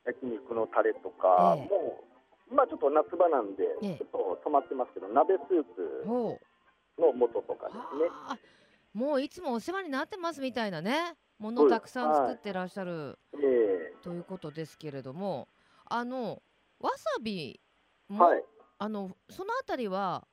[0.06, 0.10] い。
[0.10, 2.04] 焼肉のタレとか、ええもう
[2.52, 6.40] 今ちょっと夏場なんで、ええちょっと止まってますけど、鍋スープ。
[7.00, 8.10] の素とかですね。
[8.10, 8.38] はあ
[8.94, 15.48] もういつもお世話になってますみたいなねものをたくさん作ってらっしゃるえということですけれども
[15.86, 16.42] あの
[16.80, 17.60] わさび
[18.10, 18.44] えも、はい。
[18.78, 20.28] あのそのあたりは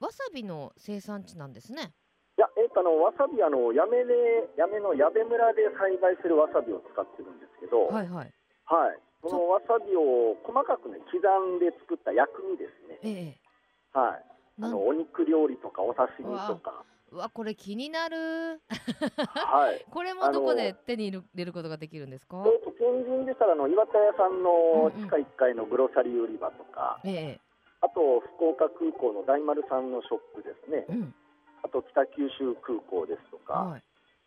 [0.00, 1.92] わさびの生産地なんですね。
[2.38, 4.14] いや、えっ、と、あの、わさび、あの、やめで、
[4.54, 8.06] やめの矢部村で栽培するわさびを使ってるんですけど、はい。
[8.06, 8.32] はい
[8.68, 9.00] はい。
[9.22, 13.00] そのわさびを細かくね、刻んで作った薬味ですね。
[13.02, 13.98] ええ。
[13.98, 14.24] はい。
[14.60, 16.84] あの、お肉料理とか、お刺身とか。
[17.10, 18.60] うわこれ気になる。
[18.68, 19.84] はい。
[19.90, 22.44] これもどこで手に入れることができるんですか？
[22.46, 22.56] え。
[22.56, 27.40] っ、と、天神でしたら、あの、岩田屋さんのうんうん地下1階のグロサリー売り場とか、ええ。
[27.80, 30.84] あと、福岡空港の大丸さんのショップですね。
[30.88, 31.14] うん。
[31.62, 33.82] あと、北九州空港ですとか、はい。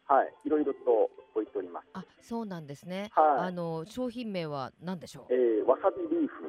[0.05, 0.33] はい。
[0.45, 1.87] いろいろと置いております。
[1.93, 3.09] あそうなんですね。
[3.13, 5.33] はいあの商品名は何でしょう？
[5.33, 5.61] え。
[5.61, 6.43] ー、わさびリーフ。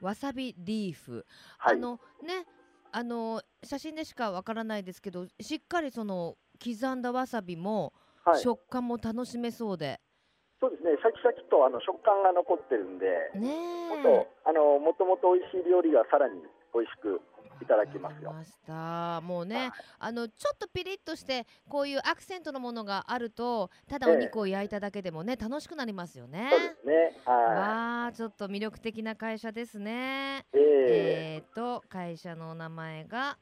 [0.00, 1.26] わさびリーフ。
[1.58, 1.76] はい。
[1.76, 2.46] あのね
[2.92, 7.92] あの写真でしかわからないですけどしっかりその刻んだわさびも、
[8.24, 8.40] はい。
[8.40, 10.00] 食感も楽しめそうで。
[10.60, 13.06] そうですね、シャキシャキとあの食感が残ってるんで、
[13.38, 13.94] ねえ。
[13.94, 16.42] もっとあのもともと美味しい料理がさらに
[16.74, 17.22] 美味しく
[17.60, 18.32] いただけますよ。
[18.32, 19.20] ました。
[19.22, 26.48] もうねあのちょっとピリッとしてこういうアクセントのものがあるとただお肉を焼いただけでもね楽しくなりますよね。
[26.50, 26.94] そうですね。
[27.24, 30.46] はわあちょっと魅力的な会社ですね。
[30.54, 30.58] い。
[30.58, 30.62] え。
[30.90, 33.38] えー、と会社のお名前が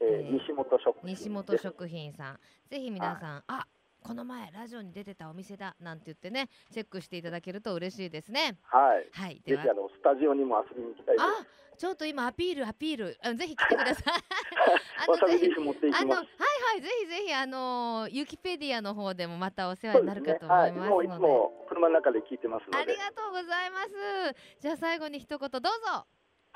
[0.00, 2.40] ーえーえー西本食品西本食品さん。
[2.68, 3.66] ぜひ皆さん、あ
[4.06, 9.08] この前ラジオに出てたお店だなんて言ってねチェックしていただけると嬉しいですねはい。
[9.12, 11.24] はいではぜひあのスタジオにも遊びに行きたいです。
[11.24, 14.04] あちょっと今アピールアピールあぜひ来てください
[15.08, 16.04] あわさびぜひリーフ持っていあ。
[16.04, 20.72] のはいはいぜひぜひあのユキペディアの方でもまたお世話になるかと思はいい。
[20.74, 22.78] ますもういつので、も車の中で聞いてますので。
[22.78, 23.90] ありがとうございます
[24.60, 26.06] じゃあ最後に一言どうぞ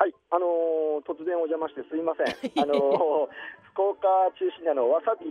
[0.01, 2.27] はい、あのー突然お邪魔してすいません。
[2.63, 3.29] あのー
[3.73, 3.88] 福岡
[4.37, 5.27] 中心にあのわさび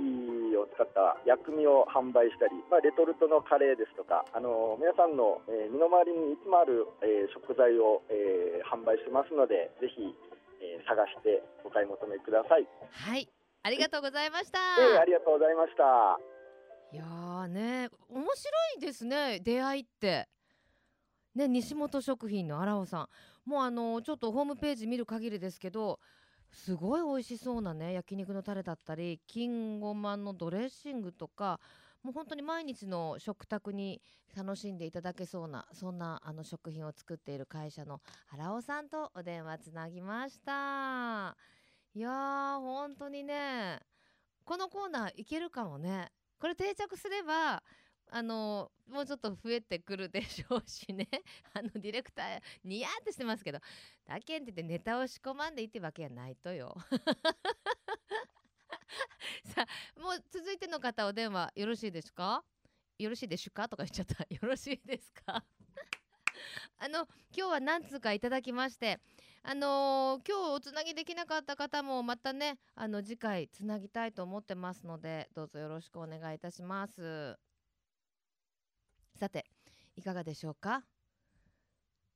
[0.58, 10.02] を使った薬味を販売したり、まあレトルトのカレーですとか、あのー皆さんの、えー身の回りにいつもある、えー食材を、えー販売してますので、ぜひ、
[10.62, 12.68] えー探してお買い求めください。
[12.92, 13.28] はい
[13.64, 16.20] ありがとうございました、えーありがとうございました。
[16.94, 20.28] いやーね面白いですね出会いって。
[21.36, 23.08] ね西本食品の荒尾さ
[23.46, 26.00] んもうあのちょっとホームページ見る限りですけど
[26.52, 31.60] すごい美味しそうなね焼肉のタレだったり金ごまのドレッシングとか
[32.04, 34.02] もう本当に毎日の食卓に
[34.36, 41.36] 楽しんでいただけそうなそんなあの食品を作っている会社の荒尾さんとお電話つなぎました。
[41.94, 43.80] いやー本当にね
[44.46, 46.12] このコーナーいけるかもね。
[46.40, 47.64] これ定着すれば
[48.10, 51.08] あのもうちょっと増えてくるでしょうしね。
[51.54, 53.60] あのディレクターニヤーってしてますけど。
[54.06, 56.76] だけんって言ってネタを仕込まんでいいってわけやないとよ。
[59.54, 62.44] さあもう続いての方お電話よろしいですか？
[62.98, 63.68] よろしいでしゅか？
[63.68, 64.24] とか言っちゃった。
[64.34, 65.44] よろしいですか？
[66.80, 69.00] あの今日は何通かいただきまして。
[69.44, 77.38] あのー今日おつなぎできなかった方もまたねあの次回つなぎたいと思ってますのでどうぞよろしくお願いいたします。
[79.18, 79.46] さて
[79.96, 80.84] いかがでしょうか？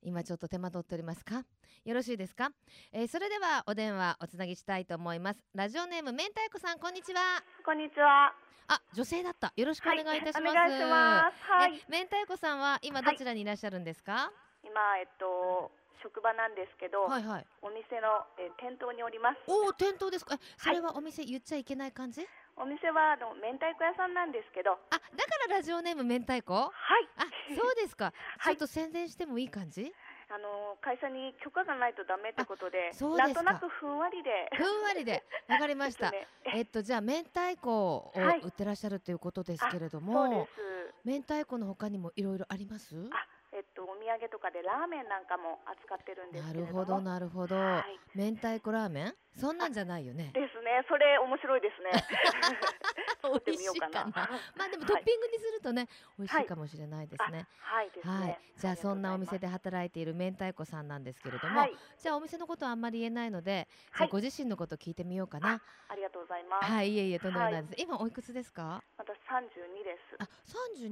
[0.04, 1.44] 今ちょっと手間取っておりますか？
[1.84, 2.50] よろしいですか、
[2.92, 5.40] えーそれではお電話おつなぎしたいと思います。
[5.54, 7.20] ラジオネーム明太子さんこんにちは。
[7.64, 8.32] こんにちは。
[8.68, 9.52] あ女性だった。
[9.56, 11.50] よろしくお願いいたします、お願いします。
[11.50, 11.74] はい。
[11.74, 14.30] え明太子さんは今どちらにいらっしゃるんですか、
[14.62, 17.46] 今えっと職場なんですけど、はいはい。
[17.62, 19.38] お店の、えー店頭におります。
[19.46, 20.34] おお店頭ですか？
[20.34, 26.54] えそれはお店言っちゃいけない感じ、お店はあの明太子屋さんなんですけど、あだからラジオネーム明太子？
[26.54, 26.72] はい。
[27.16, 27.24] あ
[27.56, 28.56] そうですか、 はい。
[28.56, 29.92] ちょっと宣伝してもいい感じ？
[30.30, 33.42] あの会社に許可がないとダメってことで、そうですか。
[33.42, 34.48] なんとなくふんわりで。
[34.56, 35.22] ふんわりで。
[35.48, 36.10] わかりました、
[36.54, 40.94] えっとじゃあ明太子をはい売ってらっしゃるということですけれども、です。
[41.04, 42.96] 明太子の他にもいろいろあります？
[43.12, 43.26] あ、
[43.62, 46.80] えっとお土産とかでラーメンなんかも扱ってるんですなけれども。
[46.82, 48.18] るほどなるほど、はい。
[48.18, 49.14] 明太子ラーメン？
[49.38, 50.82] そんなんじゃないよねですね。
[50.90, 51.90] それ面白いですね。
[53.22, 55.86] 作って美味しいかみようかなな まあでもはいトッピングにするとね
[56.18, 57.90] 美味しはいいかもしれないですねはい。
[58.02, 61.76] はい、じゃあそんなお店でで働いている明太子さんなんですけれども、はい。
[61.98, 63.66] じゃあお店のことはあんまり言えないので、
[63.98, 65.60] じゃご自身のこと聞いてみようかな。
[65.88, 66.70] ありがとうございます。
[66.70, 67.74] はい、いえいえとんでもないです。
[67.78, 68.82] 今おいくつですか？
[68.98, 70.16] 私三十二です。
[70.22, 70.88] あ、三十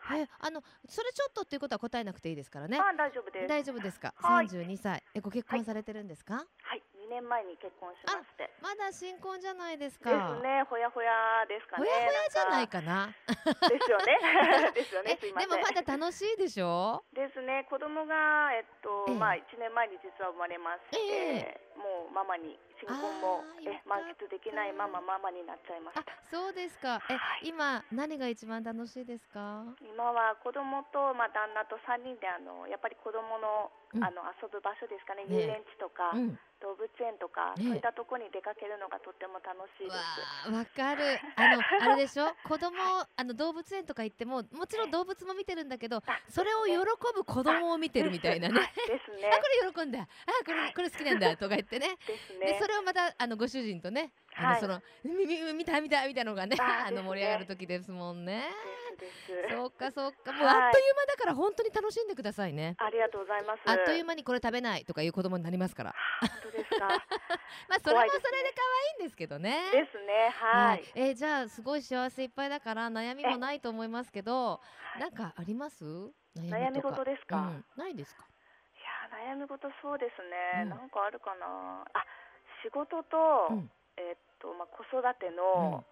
[0.00, 0.20] 二歳。
[0.22, 2.78] え、あのそれちょっとっていうことは答えなくていいですからね。
[2.78, 3.46] あ、大丈夫です。
[3.48, 4.14] 大丈夫ですか？
[4.16, 5.02] はい三十二歳。
[5.14, 6.34] え、ご結婚されてるんですか？
[6.62, 6.82] はい。
[6.98, 8.50] 二年前に結婚しまして。
[8.60, 10.36] まだ新婚じゃないですでか。
[10.36, 10.62] すね。
[10.68, 11.10] ほやほや
[11.48, 11.88] ですかね。
[11.88, 12.80] ほやほやじゃないか。
[12.80, 13.14] かな。
[13.68, 14.18] ですよね。
[14.76, 15.16] ですよえ、ね。
[15.16, 17.02] でもまだ楽しいでしょ？
[17.14, 17.66] ですね。
[17.70, 27.02] 子供がえっと、ええまあ一年前に実は生まれまして、えもうママに新婚もえ満喫できないままママになっちゃいましあた。、そうですか。
[27.10, 29.64] え、はい今何が一番楽しいですか？
[29.82, 35.24] 今は子供とまあ旦那と三人であのやっぱり子供の、うんあの遊ぶ場所ですかね。
[35.24, 36.38] ねえ遊園地とか、うん。
[36.60, 40.50] 動物園とか、ねえそういったところに出かけるのがとっても楽しいです。
[40.52, 41.16] わかる。
[41.40, 42.28] あの、あれでしょ？
[42.44, 46.76] 子供、あの動物園とか行っても、もちろん動物も見てるんだけど、それを喜
[47.14, 48.60] ぶ子供を見てるみたいなね。
[48.86, 49.36] ですね あ、。
[49.40, 50.00] これ喜んだ。
[50.02, 50.06] あ、
[50.44, 51.96] これ、これ好きなんだとか言ってね。
[52.06, 52.66] ですで、ねそ。
[52.68, 58.44] れをまた、あの、ご主人とね、あの、はいその、み、み、見た見たみたいなのがね、ああの、盛り上がる時ですもんね。
[59.50, 60.32] そうか、そうか。
[60.32, 62.74] もう、はいあっという間だから、本当に楽しんでくださいね。
[62.78, 63.60] ありがとうございます。
[63.66, 65.94] あっという間にこれ食べないとかいう子供になりますから。
[66.20, 66.88] 本当ですか。
[67.68, 68.62] まあ、それもそれで可
[68.96, 69.70] 愛いんですけどね。
[69.72, 70.28] ですね。
[70.30, 70.84] はい。
[70.94, 74.60] えーじゃあすごい幸せいっぱいだから悩みもないと思いますけど、
[74.98, 75.84] なんかあります？
[76.36, 77.36] 悩み事ですか？
[77.36, 78.24] うん、ないですか？
[78.74, 78.80] い
[79.16, 82.04] や悩み事そうですね、うんなんかあるかなあ
[82.62, 83.70] 仕事と、うん。
[83.98, 85.82] えっとまあ、子育ての、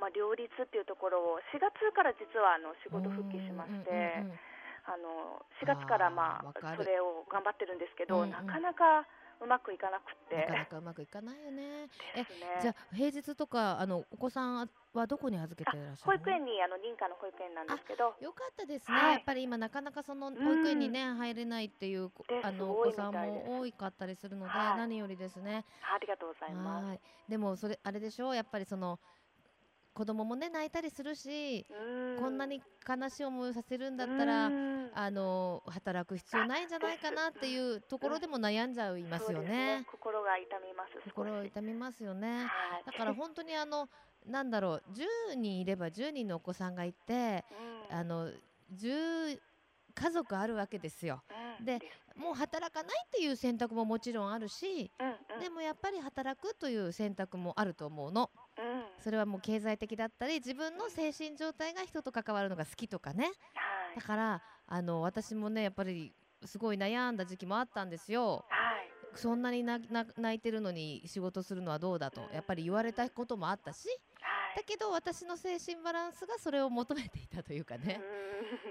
[0.00, 4.40] まあ、両立っていうところを4月から実はあの仕事復帰しまして、うんうんうんうん
[4.88, 8.30] あの4月からまあそれを頑張ってるんですけど、うんうん。
[8.32, 9.04] なかなか
[9.42, 11.88] うまくいかなくてなかなかうまくいかないよね。
[12.14, 12.24] え
[12.60, 16.22] じゃあ平日とかあのお子さんはどこに預けていらっしゃ保るの？
[16.22, 22.10] 育園にあの認可の保育園なんですけどよかったですね、はいやっぱり今なかなかその保育園にね、入れないっていう
[22.42, 25.64] あのお子さんも多かったりするので、はい何よりですね。
[25.82, 26.86] ありがとうございます。
[26.86, 27.00] はい。
[27.28, 28.30] でもそれあれでしょ？
[28.30, 28.98] うやっぱりその
[30.00, 39.86] 子供もね泣いたりするし、うこんなに悲しい思いをさせるんだったら、うんあの働く必要ないんじゃないかなっていうところでも悩んじゃいますよそうですね。
[39.92, 40.92] 心が痛みます。
[41.04, 42.38] 心を痛みますよね。
[42.38, 42.84] はい。
[42.86, 43.90] だから本当にあの
[44.26, 44.82] なんだろう
[45.30, 47.44] 10人いれば10人のお子さんがいて
[47.90, 48.30] うんあの
[48.74, 49.38] 10
[49.94, 51.22] 家族あるわけですよ。
[51.58, 51.84] うんです
[52.18, 58.30] もう働かないっていう選択ももちろんあるし、うんうんでもやっぱり働くという選択もあると思うの。
[58.60, 59.02] うん。
[59.02, 63.24] それはもう経済的だったり自分の精神状態が人と関わるのが好きとかね。
[63.24, 63.30] は
[63.94, 63.96] い。
[63.96, 66.12] だからあの私もねやっぱり
[66.44, 68.44] すごい悩んだ時期もあったんですよ。
[68.48, 68.90] はい。
[69.14, 69.84] そんなに泣
[70.34, 73.88] いてるのに仕事するのはどうだとやっぱり言われたこともあったし
[74.50, 78.00] はいだけど私の精神バランスがそれを求めていたというかね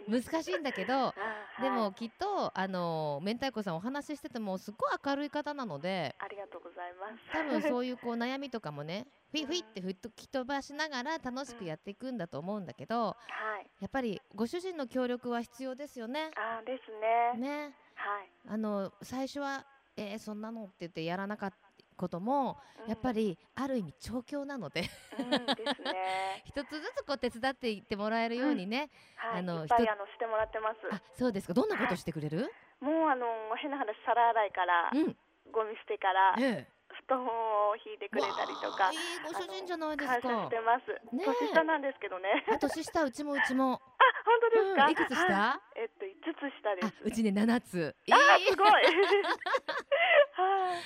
[0.07, 7.31] うん難しいんだけど あではいもきっとあの明太子さんお話ししててもすっごい明るい方なのでありがとうございます。
[7.31, 13.69] 多分そういうこう悩みとかもねフィフィって吹き飛ばしながら楽しくやっていくんだと思うんだけどはい。
[13.79, 16.31] やっぱりご主人の協力は必要ですよね。
[16.35, 17.33] あですね。
[17.39, 18.31] ねはい。
[18.47, 19.65] あの最初は
[19.95, 21.57] 「えーそんなの?」って言ってやらなかった
[21.99, 22.89] こともうん。
[22.89, 24.83] やっぱりある意味調教なので。
[26.45, 29.39] 一つずつこう手伝っていってもらえるようにね、はい。
[29.39, 30.77] あのいっぱい人あのしてもらってます。
[30.91, 31.53] あそうですか。
[31.53, 35.17] どんなことしてくれる、もうあの変な話皿洗いからうん。
[35.51, 36.78] ゴミ捨てからええ
[37.09, 40.93] 布団を引いてくれたりとかいいご主人じゃないです感謝かしてます。
[41.15, 42.45] ねえ年下なんですけどね。
[42.53, 44.85] あ年下うちもうちも、 あ本当ですか？
[44.85, 46.85] うんいくつ下はいえっと五つ下です。
[46.85, 48.69] あうちね7つあいいすごい。
[48.69, 48.85] はい。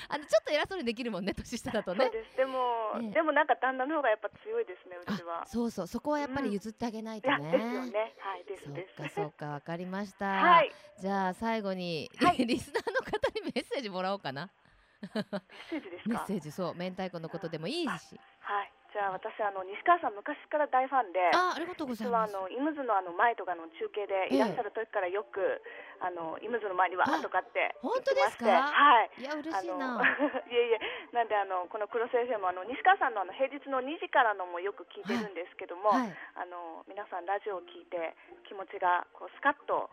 [0.08, 5.46] あのちょっと偉そうにできるもんね年下だとねでも、ええでもなんか旦那の方がやっぱ強いですね、うちはあ。
[5.46, 8.14] そうそうそこはやっぱり譲ってあげないといや、ね、ですよね。
[8.18, 8.74] はい、ですそう。
[9.04, 10.72] かそうかわかりました、はい。
[10.98, 14.50] じゃあ最後に、はい リスナーの方にメッセージもらおうかな
[15.14, 15.40] メッ
[15.70, 16.10] セージですか？
[16.10, 16.34] メッセ。
[16.34, 17.88] ージそう明太子のことでもいいし
[18.40, 18.72] はい。
[18.94, 21.18] じゃあ私あの西川さん昔から大ファンで。
[21.34, 25.42] あありがとうございます実はあのイムズのあの前とかの中継でいらっしゃる時からよく、
[25.98, 28.46] あのイムズの前にわーとかって本当ですか？
[28.46, 29.10] はい。
[29.18, 29.98] いや嬉しいな
[30.46, 38.14] いえいえなんであのこのクロス FM あの西川さんのあの平日の2時からのもよく聞いてるんですけども、はいあの皆さんラジオを聞いて
[38.46, 39.90] 気持ちがこうスカッと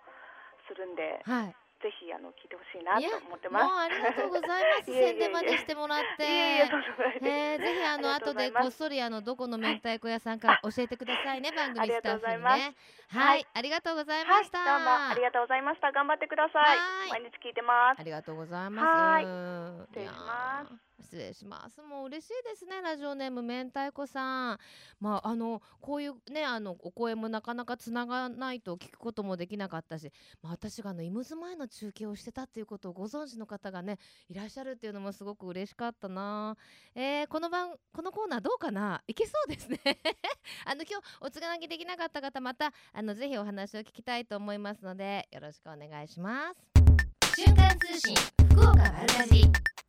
[0.68, 3.66] するんで、はいぜひあの聞いてほしいなと思ってます。
[3.66, 4.86] もうありがとうございます。
[4.94, 6.24] 宣伝までしてもらって。
[6.24, 12.76] いえいえぜひあの後でこっそりあのどこの明太子屋さんか教えてくださいね番組スタッフにね。
[13.10, 13.42] ははい。
[13.42, 13.46] い。
[13.54, 14.64] ありがとうございはい、ました。
[14.64, 15.92] どうもありがとうございました。
[15.92, 16.78] 頑張ってください。
[16.78, 17.10] はい。
[17.10, 18.00] 毎日聞いてます。
[18.00, 18.04] あ。
[18.04, 19.26] りがとうございます。
[19.26, 20.91] は失礼します。
[21.02, 21.82] 失礼します。
[21.82, 22.82] もう嬉しいですね。
[22.82, 24.60] ラジオネーム明太子さん。
[25.00, 30.12] まああのこういうねあのお声もなかなかつながないと聞くこともできなかったし、
[30.42, 33.98] まあ私があのイムズ前の中継をしてたっていうことをご存知の方がね
[34.30, 36.56] いらっしゃるっていうのもすごく嬉しかったな。
[36.96, 39.02] えー、この番このコーナーどうかな？
[39.08, 39.80] いけそうですね。
[40.66, 46.82] あの今日おつなぎできなかった方またあのぜひお話を聞きたいと思いますのでよろしくお願いします。
[47.36, 48.16] 瞬間通信
[48.50, 49.81] 福岡丸かじ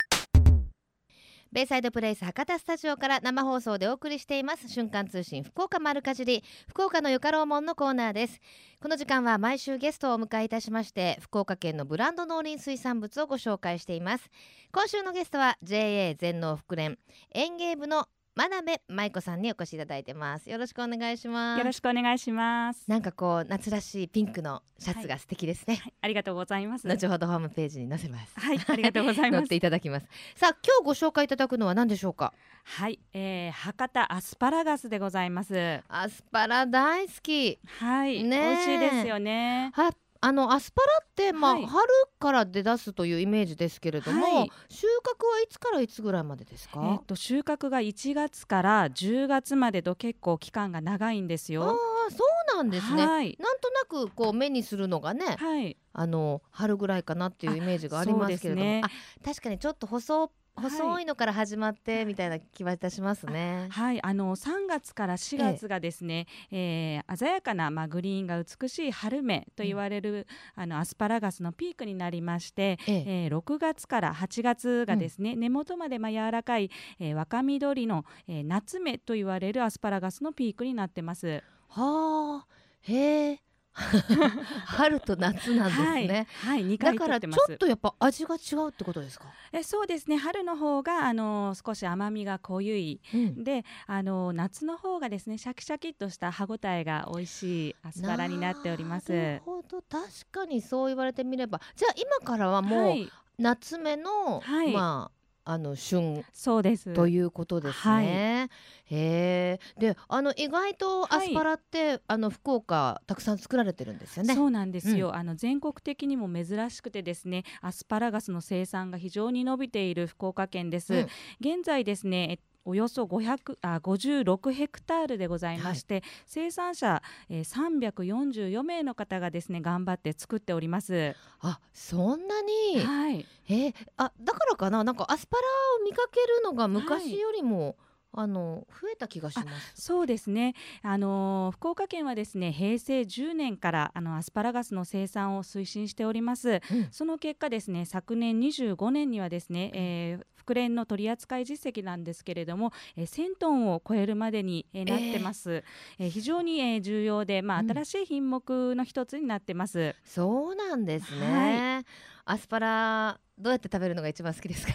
[1.53, 4.71] ベイサイドプレイス博多スタジオから生放送でお送りしています。
[4.71, 8.41] 瞬間通信福岡丸かじり福岡のよかろうもんのコーナーです。
[8.81, 14.31] この時間は毎週ゲストをお迎えいたしまして福岡県のブランド農林水産物をご紹介しています。
[14.73, 16.99] 今週のゲストは JA 全農福連
[17.35, 20.49] 園芸部の真鍋舞子さんにお越しいただいてます。
[20.49, 21.59] よろしくお願いします。
[21.59, 22.85] よろしくお願いします。
[22.89, 26.89] なんかこう夏らしいピンクのシャツが素敵ですね、はい、ありがとうございます。
[26.89, 28.33] 後ほどホームページに載せます。
[28.41, 29.41] はい、ありがとうございます。
[29.43, 29.57] 載って。
[29.57, 30.07] いただきます。
[30.35, 32.33] さあ今日ご紹介いただくのは何でしょうか？
[32.65, 35.83] はい、えー、博多アスパラガスでございます。
[35.89, 37.59] アスパラ大好き。
[37.67, 38.41] はい、ねえ。
[38.41, 39.73] 美味しいですよね。
[39.75, 39.93] は
[40.25, 41.67] あのアスパラって、まあはい。
[41.67, 41.89] 春
[42.21, 44.51] から出だすというイメージですけれども、はい。
[44.69, 51.63] 収穫はいつからいつぐらいまでですか、えーっと収穫が1月から10月までと結構期間が長いんですあよ。
[51.65, 52.19] あそ
[52.55, 58.81] うなんですね、はい、なんとなくこう目にするのがねはい、あの春ぐらいかなっていうイメージがありますけれども、ね。
[58.85, 58.89] あ
[59.25, 63.69] 確かにちょっと細細いのから始まってみたいな気はいたしますね。
[63.71, 73.05] はい、あの3月から4月がですね、えー鮮やかな、まあ、グリーンが美しい春芽と言われる、あのアスパラガスのピークになりまして、ええ。
[73.25, 81.43] えー6月から8月がですね、根元までまあ柔らかい、えー若緑の、えー夏芽と言われるアスパラガスのピークになってます。
[81.69, 82.47] はあ。
[82.83, 83.41] へえ
[84.67, 86.27] 春と夏なんですね。
[86.41, 89.27] はい、はい、2だからちょっとやっぱ味が違うってことですか？
[89.53, 90.17] えそうですね。
[90.19, 93.01] 春の方があの少し甘みが濃ゆい。
[93.15, 93.45] うん。
[93.45, 99.13] であの夏の方がですねシャキシャキっとした歯ごたえが美味しいアスパラになっております。
[99.13, 99.83] なるほど。
[99.83, 101.61] 確かにそう言われてみれば。
[101.75, 104.73] じゃあ今からはもう、はい、夏目の、はい。
[104.73, 106.93] まああの旬そうです。
[106.95, 108.49] ということですね。
[108.85, 109.81] へえ。
[109.81, 114.35] で、あの意外とアスパラって、あの福岡たくさん作られてるんですよね。
[114.35, 121.09] そうなんですよ、あの全国的にも珍しくてですねアスパラガスの生産が非常に伸びている福岡県です、うん
[121.41, 131.15] 現在ですねえおよそ500あ56ヘクタールでございまして、生産者、えー、344名の方がですね頑張って作っております。
[131.41, 132.81] あ、そんなに？
[132.81, 135.43] はい、えーあ、だからかな、なんかアスパラ
[135.81, 137.77] を見かけるのが昔よりも、
[138.15, 139.73] あの増えた気がします。
[139.83, 140.55] そうですね。
[140.83, 146.61] あのー福岡県はですね平成10年からあのアスパラガスの生産を推進しております。
[146.71, 155.63] うんその結果ですね昨年25年にはですね、えー福連の取扱い実績なんですけれども、えー1000トンを超えるまでに、えーなってます。
[156.01, 159.95] えー非常に、えー重要でまあうん新しい品目の一つになってます。
[160.05, 161.85] そうなんですね。
[162.25, 164.73] アスパラどうやって食べるのが一番好きですか？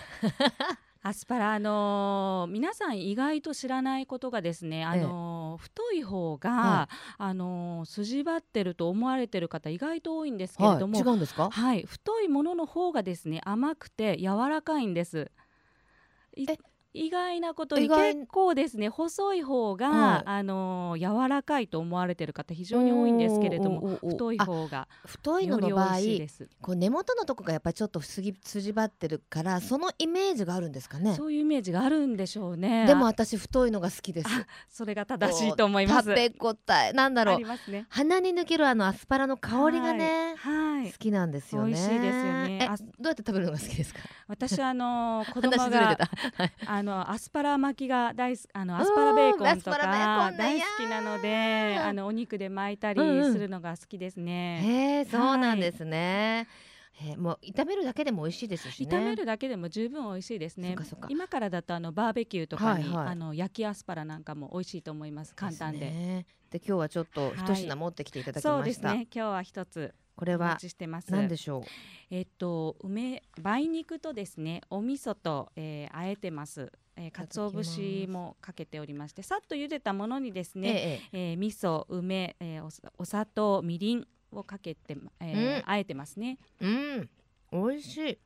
[1.08, 11.50] アスパラ、あのー皆さん意外と知らないことがですね、あのー太い方が、はあのー筋張ってると思われてる方意外と多いんですけれども、違うんですか？
[11.50, 15.32] はい、太いものの方がですね甘くて柔らかいんです。
[16.98, 20.24] 意外なことに結構ですね細い方が、はい。
[20.26, 25.98] あのー柔らかいと思われてる方非常に多いんですけれども太いあ方が太いのの場合。
[26.62, 31.16] こう根元のとこがやっぱりちょっと筋筋張ってるからそのイメージがあるんですかね？
[31.16, 32.86] そういうイメージがあるんでしょうね。
[32.88, 34.28] でも私太いのが好きです。
[34.30, 36.10] あそれが正しいと思います。
[36.10, 36.56] 食べ応
[36.90, 37.86] えなんだろあうね。
[37.90, 40.92] 鼻に抜けるあのアスパラの香りがね、はい、はい。
[40.92, 41.74] 好きなんですよね。
[41.74, 42.70] 美味しいですよね。
[43.00, 44.00] どうやって食べるのが好きですか？
[44.28, 46.10] 私あのー子供 話ずれてが
[46.66, 53.34] あのアスパラ巻きが大好きあのアスパラベーコンとか大好きなのであのお肉で巻いたりうんうん。
[53.34, 54.62] するのが好きですね。
[54.64, 56.48] へえそうなんですね、
[56.94, 58.96] へーもう炒めるだけでも美味しいですしね。
[58.96, 60.76] 炒めるだけでも十分美味しいですね。
[61.10, 63.08] 今からだとあのバーベキューとかに、はいはい。
[63.10, 65.36] あの焼きアスパラなんかも美味しいと思います。
[65.36, 65.80] 簡単で。
[65.80, 66.26] すね。
[66.50, 69.08] で今日はちょっと一品持ってきていただきました、そうですね。
[69.14, 70.58] 今日は一つこれは。
[71.10, 71.64] 何でしょう？
[72.10, 76.70] えっと梅梅肉とですねお味噌と、えー、あえてます。
[76.98, 80.70] えー、鰹節もかけておりましてさっと茹でたものにですね、
[81.14, 81.32] ええ。
[81.32, 85.64] えー味噌梅、えーおさお砂糖みりんをかけて、えーうん。
[85.66, 86.40] あえてますね。
[86.60, 87.10] うん。
[87.52, 88.18] 美味しい。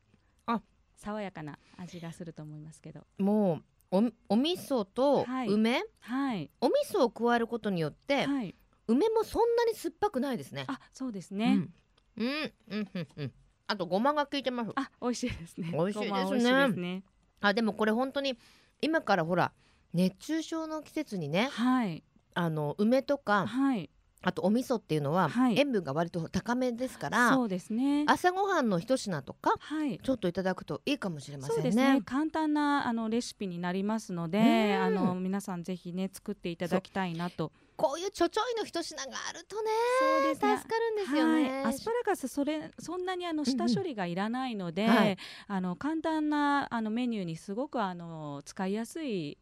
[0.96, 3.06] 爽やかな味がすると思いますけど。
[3.18, 5.48] もうおお味噌とはい。
[5.48, 6.50] 梅、はい。
[6.60, 8.54] お味噌を加えることによって、はい。
[8.88, 10.64] 梅もそんなに酸っぱくないですね。
[10.66, 11.74] あそうですね、うん、
[12.16, 13.32] うんうんうんうん。
[13.66, 14.70] あとごまが効いてます。
[14.74, 15.70] あ美味しいですね。
[15.72, 17.02] 美味しいですね。
[17.40, 18.38] あでもこれ本当に
[18.80, 19.52] 今からほら
[19.92, 22.02] 熱中症の季節にねはい。
[22.34, 23.90] あの梅とかはい。
[24.24, 25.58] あとお味噌っていうのははい。
[25.58, 28.04] 塩分が割と高めですから、そうですね。
[28.06, 29.98] 朝ごはんの一品とかはい。
[30.00, 31.56] ちょっといただくといいかもしれませんね。
[31.56, 32.00] そうですね。
[32.04, 34.82] 簡単なあのレシピになりますので、うん。
[34.82, 39.70] あの皆さんぜひね作っていただきたいなとこういうちょちょいの一品があるとね
[40.00, 40.56] そうですね。
[40.58, 41.62] 助かるんですよね。
[41.62, 45.16] はい、アスパラガスそれそんなにあの下処理がいらないので、はい。
[45.48, 49.38] あの簡単なあのメニューにすごくあの使いやすい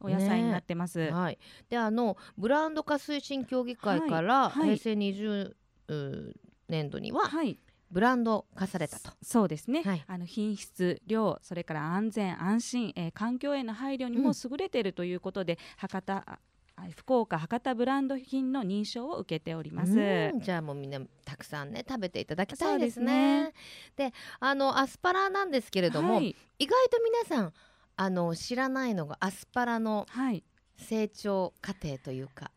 [0.00, 1.00] お野菜になってます。
[1.10, 4.68] はい、であのブランド化推進協議会からはい。
[4.68, 4.76] はい。
[4.76, 5.54] 平成20
[5.88, 6.34] う
[6.68, 7.58] 年度にははい。
[7.90, 9.12] ブランド化されたと。
[9.22, 10.04] そうですね、はい。
[10.06, 16.38] あの品質量それから安全安心、えー環境への配慮にも優れているということで、博多あ
[16.94, 19.92] 福岡博多ブランド品の認証を受けております。
[19.92, 20.40] うん。
[20.40, 23.52] じゃあもうみんなたくさんね食べていただきたいですね。
[23.96, 26.36] でであのアスパラなんですけれども、はい。
[26.58, 27.52] 意外と皆さん
[27.96, 30.44] あの知らないのがアスパラのはい、
[30.76, 32.52] 成長過程というか、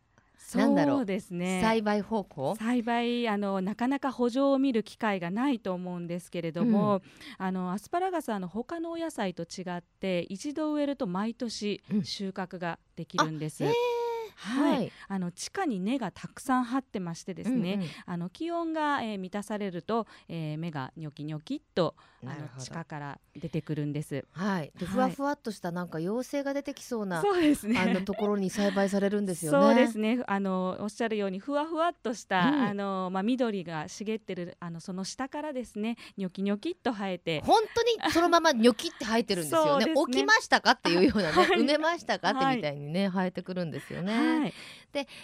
[0.55, 0.97] なんだろう。
[0.97, 1.61] そうですね。
[1.63, 2.55] 栽培方法？
[2.55, 7.01] 栽培あのなかなか補助を見る機会がないと思うんですけれども、
[7.37, 12.03] あのアスパラガスはあの他のお野菜と違って一度植えると毎年うん。
[12.03, 13.63] 収穫ができるんです。
[13.63, 13.71] えー
[14.41, 24.25] はい、はいあの地下に根がたくさん張ってましてですね、うんうんあの気温が、えー満たされると、えー芽がニョキニョキっとあの地下から出てくるんです。
[24.31, 27.79] はい、ではいふわふわっとしたなんか妖精が出てきそうな、そうですね。
[27.79, 29.59] あのところに栽培されるんですよね。
[29.59, 30.23] そうですね。
[30.27, 39.85] あのおっしゃるようにふわふわっとした、うんあのまあ緑が茂ってるあのその下からですね、ニョキニョキっと生えて、本当にそのまま ニョキって生えてるんですよね。
[39.85, 40.71] ね起きましたか？
[40.71, 42.29] っていうようなね、はい埋めましたか？
[42.29, 44.30] ってはいみたいにね、生えてくるんですよね。
[44.39, 44.53] はい、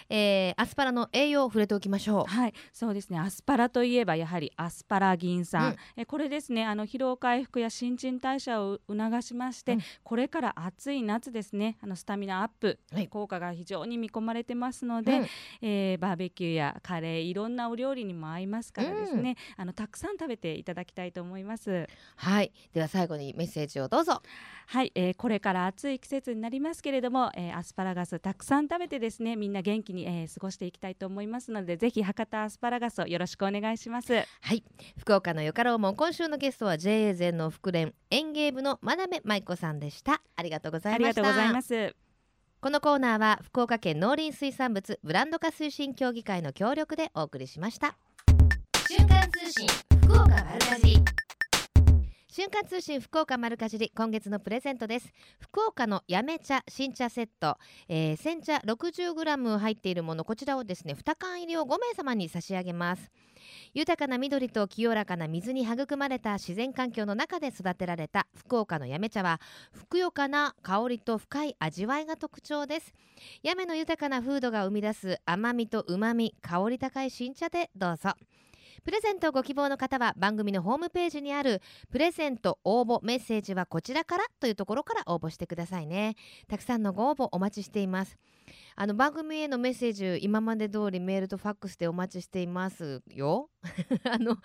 [0.09, 2.31] えーアスパラの栄養を触れておきましょう。
[2.31, 3.19] はい、そうですね。
[3.19, 6.65] アスパラといえばやはりアスパラギン酸、うんえこれですね。
[6.65, 11.77] あの疲労回復や新陳代謝を促しまして、うんこれから暑い夏ですね。
[11.81, 15.27] あのスタミナアップ、はい効果が非常に見込まれてますので、うん
[15.61, 19.35] えーバーベキューやカレーいろんなお料理にも合いますからですね。
[19.57, 21.87] あのたくさん食べていただきたいと思います。
[22.15, 24.21] はい、では最後にメッセージをどうぞ。
[24.67, 34.63] はい、えーこれから暑い季節になりますけれども、えーアスパラガスたくさん食べてですねみんな元気に、えー過ごしていきたいと思いますのでぜひ博多アスパラガスをよろしくお願いしますはい、
[34.97, 40.21] 福岡のよかろうもん今週のゲストは JA 全農福連園芸部の真鍋舞子さんでした。
[40.35, 41.21] ありがとうございました。
[41.21, 41.95] ありがとうございます
[42.59, 47.97] このコーナーは福岡県農林水産物ブランド化推進協議会の協力でお送りしました。
[48.87, 49.67] 瞬間通信
[50.03, 51.26] 福岡丸かじり
[52.37, 55.11] 瞬間通信福岡丸かじり今月のプレゼントです。
[55.39, 57.57] 福岡のやめ茶新茶セット、
[57.89, 63.09] えー、煎茶 60g 入っているものこちらをですね2缶入りを5名様に差し上げます。
[63.73, 72.93] 豊かな緑と清らかな水に育まれた自然環境の中で育てられた福岡のやめ茶はふくよかな香りと深い味わいが特徴です。
[73.41, 78.11] やめの豊かな風土が生み出す甘みと旨み香り高い新茶でどうぞ。
[78.83, 81.61] プレゼントをご希望の方は番組のホームページにある
[81.91, 86.15] プレゼント応募メッセージはこちらからというところから応募してくださいね。
[86.47, 88.17] たくさんのご応募お待ちしています。
[88.75, 93.49] あの番組へのメッセージ今まで通りメールとファックスでお待ちしていますよ。
[94.09, 94.37] あの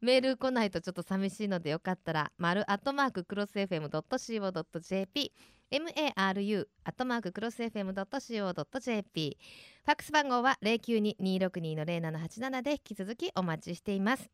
[0.00, 5.32] メール来ないとちょっと寂しいのでよかったら丸アットマーククロス FM.co.jp
[5.70, 9.38] maru アットマーククロス FM.co.jp
[9.84, 14.30] ファックス番号は092-262-0787で引き続きお待ちしています。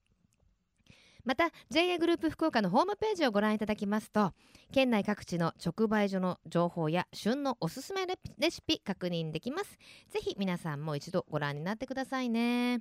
[1.25, 4.33] また JA グループ福岡のホームページをご覧いただきますと
[4.73, 9.79] 県内各地の直売所の情報や旬のおすすめレレシピ確認できます。
[10.11, 12.81] ぜひ皆さんも一度ご覧になってくださいね。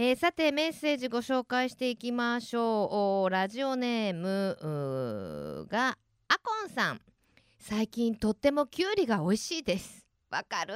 [0.00, 3.30] えーさてメッセージご紹介していきましょう。
[3.30, 7.00] ラジオネームがアコンさん。
[7.58, 10.06] 最近とってもきゅうりが美味しいです。
[10.30, 10.74] わかる。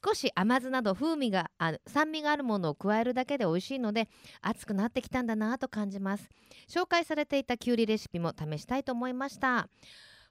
[0.00, 4.08] 少し甘酢など風味があ酸味があるものを加えるだけで美味しいので
[4.40, 6.28] 熱くなってきたんだなと感じます。
[6.68, 9.68] 紹介されていたきゅうりレシピも試したいと思いました。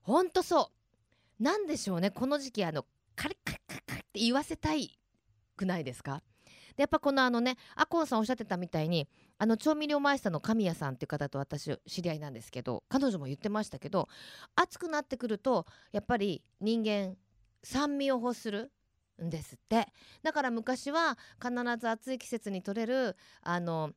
[0.04, 0.72] ほんとそ
[1.38, 1.44] う。
[1.44, 2.12] なんでしょうね。
[2.12, 2.86] この時期あの
[3.18, 4.98] カリカリカリカリって言わせたい
[5.58, 6.24] くないですか？
[6.76, 9.08] でやっぱこのあのねアコンさんおっしゃってたみたいに
[9.38, 14.08] あの調味料マイスターの神谷さんっていう方と私知り合いなんですけど彼女も言ってましたけど
[14.56, 17.16] 暑くなってくるとやっぱり人間
[17.64, 18.72] 酸味を欲する
[19.24, 19.88] んですって。
[20.24, 23.92] だから昔は必ず暑い季節に取れるあの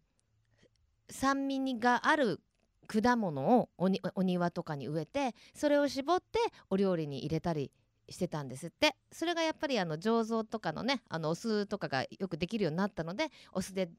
[1.11, 2.41] 酸味がある
[2.87, 6.39] 果物をおにお庭とかに植えてそれを絞って
[6.71, 7.71] お料理に入れたり
[8.09, 13.91] してたんですってそれがやっぱりあの醸造とかのねあのお酢とかがよくできるようになったのでお酢で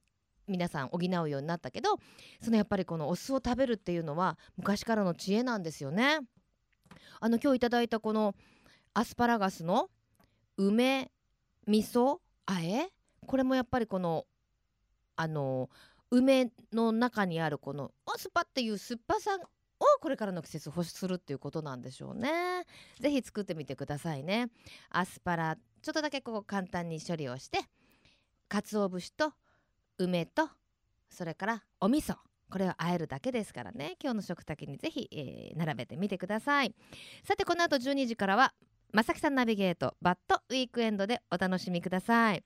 [0.47, 1.97] 皆さん補うようになったけど
[2.41, 6.19] そのやっぱりこのお酢を食べるっていうのは昔からの知恵なんですよね。
[7.19, 8.33] あの今日いただいたこの
[8.93, 9.89] アスパラガスの
[10.57, 11.11] 梅
[11.67, 12.89] 味噌あえ？
[13.27, 14.25] これもやっぱりこの
[15.15, 15.69] あの
[16.09, 19.37] 梅の中にあるこのおスパっていう酸っぱさ
[19.79, 22.65] をこれからの季節欲するっていうことなんでしょうね。
[22.99, 24.49] ぜひ作ってみてくださいね。
[24.89, 27.59] アスパラちょっとだけここ簡単に処理をして
[28.49, 29.33] 鰹節と
[29.97, 30.49] 梅と
[31.09, 32.15] それからお味噌
[32.49, 36.73] これを和えるだけですからね今日の食卓にぜひ、えー並べてみてください
[37.23, 38.53] さてこの後12時からは
[38.91, 42.43] まさきさんナビゲートバッドウィークエンドでお楽しみください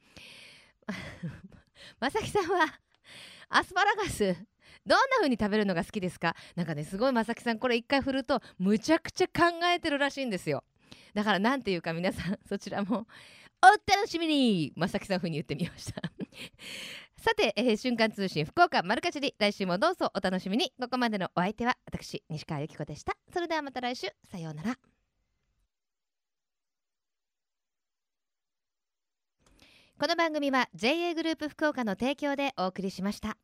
[2.00, 2.66] まさきさんは
[3.50, 4.36] アスパラガス
[4.86, 6.36] どんな風に食べるのが好きですか？
[6.56, 9.34] なんかねすごいまさきさんこれ一回振るとむちゃくちゃ考
[9.74, 10.64] えてるらしいんですよ。
[11.14, 13.08] だからなんていうか皆さんそちらも
[13.62, 16.02] お楽しみにまさきさん風に言ってみました。
[17.18, 20.74] さて、えー瞬間通信福岡丸かじり来週もどうぞお楽しみに。
[20.78, 23.16] ここまでのお相手は私西川由紀子でした。
[23.32, 24.08] それではまた来週。
[24.30, 24.78] さようなら。
[29.98, 33.38] この番組は JA グループ福岡の提供でお送りしました。